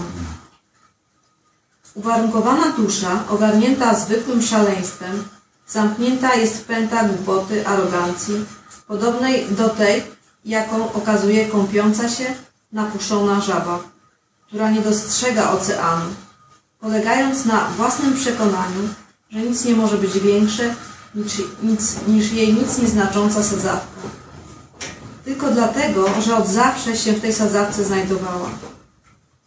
[1.95, 5.25] Uwarunkowana dusza, ogarnięta zwykłym szaleństwem,
[5.69, 8.35] zamknięta jest w pęta głupoty, arogancji,
[8.87, 10.03] podobnej do tej,
[10.45, 12.25] jaką okazuje kąpiąca się
[12.73, 13.79] napuszczona żaba,
[14.47, 16.11] która nie dostrzega oceanu,
[16.81, 18.89] polegając na własnym przekonaniu,
[19.31, 20.75] że nic nie może być większe
[21.15, 21.33] niż,
[21.63, 24.20] nic, niż jej nic nieznacząca sadzawka.
[25.25, 28.51] Tylko dlatego, że od zawsze się w tej sadzawce znajdowała.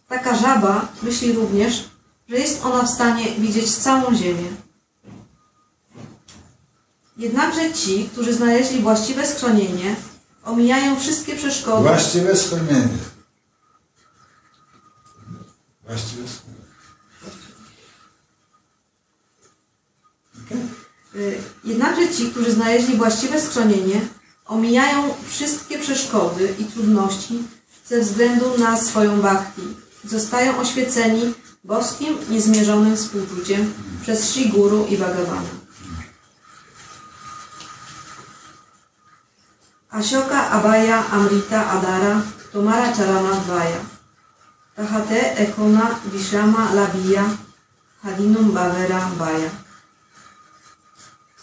[0.08, 1.84] Taka żaba myśli również,
[2.28, 4.48] że jest ona w stanie widzieć całą ziemię.
[7.16, 9.96] Jednakże ci, którzy znaleźli właściwe schronienie,
[10.44, 11.82] omijają wszystkie przeszkody.
[11.82, 12.98] Właściwe schronienie.
[15.86, 16.64] Właściwe schronienie.
[20.46, 21.38] Okay.
[21.64, 24.00] Jednakże ci, którzy znaleźli właściwe schronienie,
[24.46, 27.42] omijają wszystkie przeszkody i trudności
[27.86, 29.62] ze względu na swoją bhakti.
[30.04, 31.34] Zostają oświeceni
[31.64, 35.64] boskim, niezmierzonym współczuciem przez Sri Guru i Bhagavana.
[39.90, 42.22] Ashoka Abhaya Amrita Adara
[42.52, 43.80] Tomara Charana Dvaya
[44.76, 47.24] Tahate Ekona Vishrama Labia
[48.02, 49.63] Hadinum Bhavera Bhaya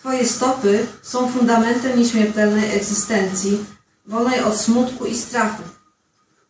[0.01, 3.65] Twoje stopy są fundamentem nieśmiertelnej egzystencji,
[4.07, 5.63] wolnej od smutku i strachu.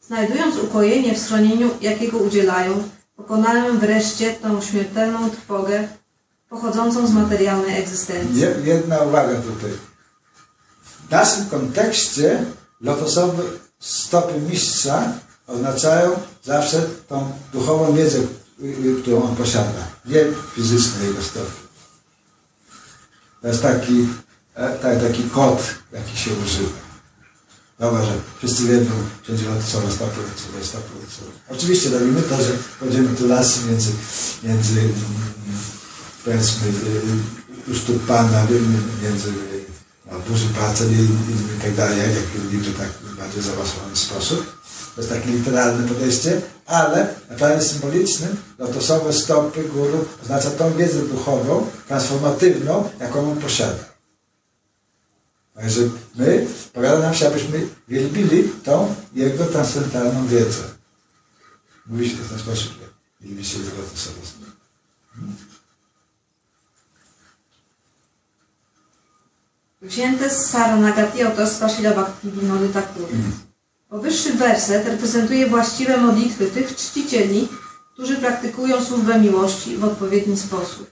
[0.08, 2.84] Znajdując ukojenie w schronieniu, jakiego udzielają,
[3.16, 5.88] pokonałem wreszcie tą śmiertelną trwogę
[6.50, 8.40] pochodzącą z materialnej egzystencji.
[8.42, 9.72] Je- Jedna uwaga tutaj.
[10.84, 12.46] W naszym kontekście
[12.82, 13.44] lotosowe
[13.80, 15.14] stopy mistrza
[15.48, 16.12] oznaczają
[16.44, 19.84] zawsze tą duchową wiedzę, y, y, którą on posiada.
[20.06, 20.26] Nie
[20.56, 21.61] fizyczne jego stopy.
[23.42, 24.08] To jest taki,
[24.56, 26.80] e, ta- taki kod, jaki się używa.
[27.80, 28.92] Dobra, że wszyscy wiedzą,
[29.24, 31.32] wszędzie lotosowe stopy, lotosowe stopy, lotosowe.
[31.50, 33.92] Oczywiście robimy to, że kładziemy tu lasy między,
[34.44, 34.94] między mm,
[36.26, 39.66] powiedzmy y, u stóp Pana, y, między y,
[40.12, 41.08] no, dużym palcem i,
[41.62, 44.61] tak dalej, jak lubimy tak w bardziej zaawansowany sposób.
[44.96, 51.00] To jest takie literalne podejście, ale na planie symbolicznym lotosowe stopy guru oznacza tą wiedzę
[51.00, 53.92] duchową, transformatywną, jaką on posiada.
[55.56, 55.82] Także
[56.16, 60.64] my, powiada nam się, abyśmy wielbili tą jego transcendentalną wiedzę.
[61.86, 62.72] Mówi się to w ten sposób,
[63.22, 64.52] wielbi się jego lotosowe stopy.
[69.82, 73.14] Wzięte z Saranagati autorstwa Shila Bhaktivinoda Thakury.
[73.92, 77.50] Powyższy werset reprezentuje właściwe modlitwy tych czcicieli,
[77.94, 80.92] którzy praktykują służbę miłości w odpowiedni sposób.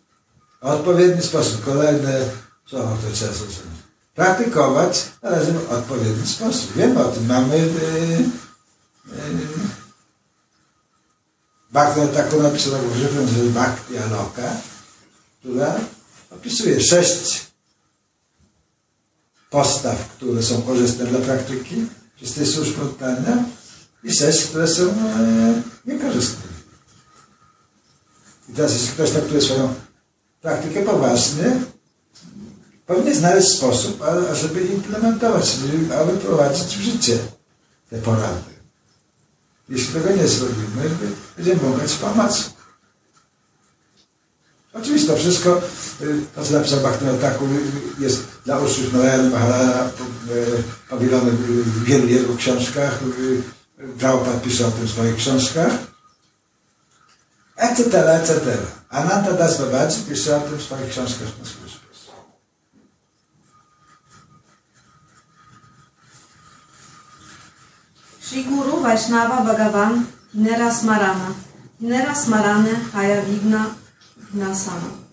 [0.62, 1.66] odpowiedni sposób.
[1.66, 2.22] Kolejne
[2.70, 3.80] słowo, które trzeba zrozumieć.
[4.16, 6.74] Praktykować należy w odpowiedni sposób.
[6.76, 7.26] Wiemy o tym.
[7.26, 9.48] Mamy yy, yy,
[11.72, 14.52] Bhakti taką napisaną grzywem, że Bhakti Aloka,
[15.40, 15.76] która
[16.32, 17.48] opisuje sześć
[19.50, 21.86] postaw, które są korzystne dla praktyki
[22.20, 23.44] czystej służby oddania
[24.04, 26.50] i sześć, które są e, niekorzystne.
[28.50, 29.74] I teraz jeśli ktoś traktuje swoją
[30.42, 31.60] praktykę poważnie,
[32.86, 34.02] powinien znaleźć sposób,
[34.32, 35.56] ażeby implementować,
[36.02, 37.18] aby prowadzić w życie
[37.90, 38.60] te porady.
[39.70, 40.90] Jeśli tego nie zrobimy,
[41.38, 42.50] będziemy mogać pomoc.
[44.74, 45.62] Oczywiście to wszystko,
[46.02, 47.32] y, to co napisał Bhaktivinoda
[48.00, 53.00] jest dla uczniów Noel, Maharana, y, powielone w wielu jego książkach.
[54.00, 55.72] Prabhupada pisze o tym w swoich książkach.
[57.56, 58.34] Etc., etc.
[58.90, 61.80] Ananta Das Babaji pisze o tym w swoich książkach na sposób.
[68.22, 71.34] Shri Guru Vaishnava Bhagavan Nera Smarana
[71.80, 73.66] Nera Smarane Haya Vigna
[74.34, 75.09] Gnasana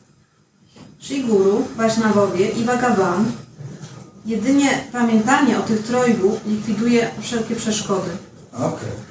[1.00, 3.32] Shri Guru, Vaishnawowie i Bhagavan
[4.26, 8.10] jedynie pamiętanie o tych trojgu likwiduje wszelkie przeszkody.
[8.52, 9.06] Okej.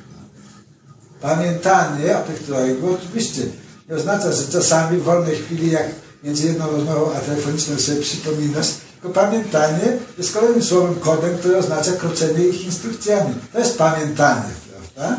[1.22, 3.42] Pamiętanie o tych trojgu oczywiście
[3.90, 5.88] nie oznacza, że czasami w wolnej chwili, jak
[6.24, 8.68] między jedną rozmową a telefoniczną sobie przypominasz,
[9.02, 13.36] tylko pamiętanie jest kolejnym słowem kodem, które oznacza kroczenie ich instrukcjami.
[13.54, 14.54] To jest pamiętanie,
[14.96, 15.18] prawda?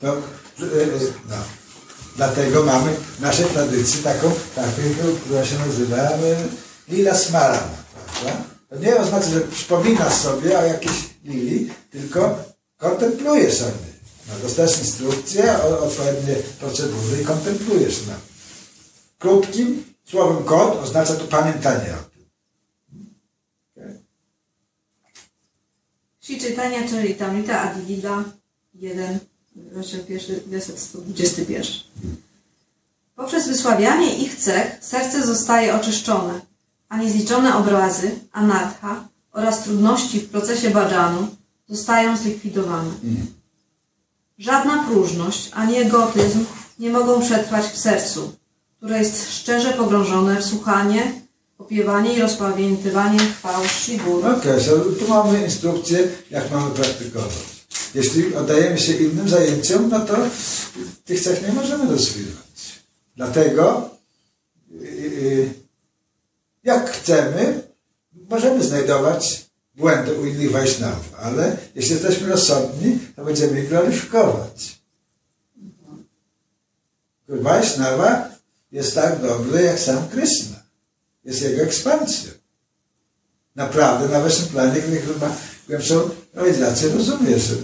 [0.00, 1.36] To, e, e, no.
[2.16, 6.36] Dlatego mamy w naszej tradycji taką taktykę, która się nazywa e,
[6.88, 7.14] lila.
[7.14, 8.44] Prawda?
[8.68, 12.38] To nie oznacza, że przypominasz sobie o jakiejś lili, tylko
[12.76, 13.94] kontemplujesz sobie.
[14.28, 18.00] No, dostajesz instrukcję, odpowiednie procedury i kontemplujesz.
[18.06, 18.14] No.
[19.18, 22.24] Krótkim słowem kod oznacza to pamiętanie o tym.
[26.20, 28.24] Ksi czytania Charitamrita Adilila
[28.74, 29.18] 1,
[29.72, 31.64] rozdział 1, werset 121.
[33.16, 36.40] Poprzez wysławianie ich cech serce zostaje oczyszczone,
[36.88, 41.28] a niezliczone obrazy, anarcha oraz trudności w procesie bhajanu
[41.68, 42.90] zostają zlikwidowane.
[44.38, 46.44] Żadna próżność ani egotyzm
[46.78, 48.32] nie mogą przetrwać w sercu,
[48.76, 51.12] które jest szczerze pogrążone w słuchanie,
[51.58, 54.36] opiewanie i rozpamiętywanie chwał Shri Guru.
[54.36, 57.53] Okej, so tu mamy instrukcję, jak mamy praktykować.
[57.94, 60.16] Jeśli oddajemy się innym zajęciom, no to
[61.04, 62.82] tych cech nie możemy rozwijać.
[63.16, 63.90] Dlatego,
[64.70, 65.54] yy,
[66.64, 67.62] jak chcemy,
[68.30, 74.78] możemy znajdować błędy u innych Wajsznawów, ale jeśli jesteśmy rozsądni, to będziemy ich gloryfikować.
[77.28, 78.28] Wajsznawa
[78.72, 80.56] jest tak dobry jak sam Krishna.
[81.24, 82.32] Jest jego ekspansją
[83.54, 85.00] naprawdę na wyższym planie, który
[85.66, 87.58] chyba głębszą realizację rozumie, że e,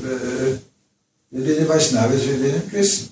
[1.32, 3.08] wielbienie Wajsznawy jest wielbieniem Kryszny.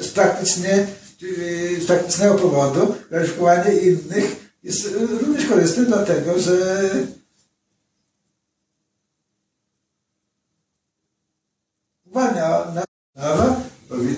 [0.00, 6.82] Z, praktycznie, e, z praktycznego powodu weryfikowanie innych jest e, również korzystne, dlatego że
[12.04, 12.86] uwalnia na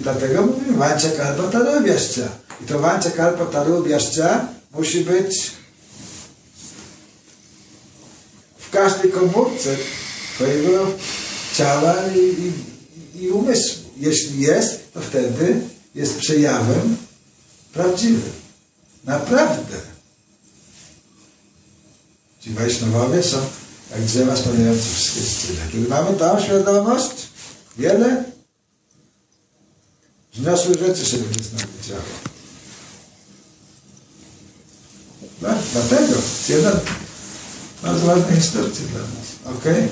[0.03, 2.29] Dlatego mówimy wancia kalpa tarubiaszcza.
[2.63, 5.58] I to wancia kalpa tarubiaszcza musi być
[8.69, 9.77] w każdej komórce
[10.35, 10.87] twojego
[11.55, 13.83] ciała i, i, i umysłu.
[13.97, 15.61] Jeśli jest, to wtedy
[15.95, 16.97] jest przejawem
[17.73, 18.33] prawdziwym.
[19.05, 19.77] Naprawdę.
[22.41, 23.39] Ci Wajsznowowie są
[23.91, 25.61] jak drzewa spełniające wszystkie style.
[25.73, 27.29] Kiedy mamy tą świadomość,
[27.79, 28.25] wiele
[30.33, 32.03] wzniosłych rzeczy się będzie z nami działo.
[35.73, 36.15] Dlatego
[37.83, 39.57] jedna bardzo ważna instrukcja dla nas.
[39.59, 39.89] Okej?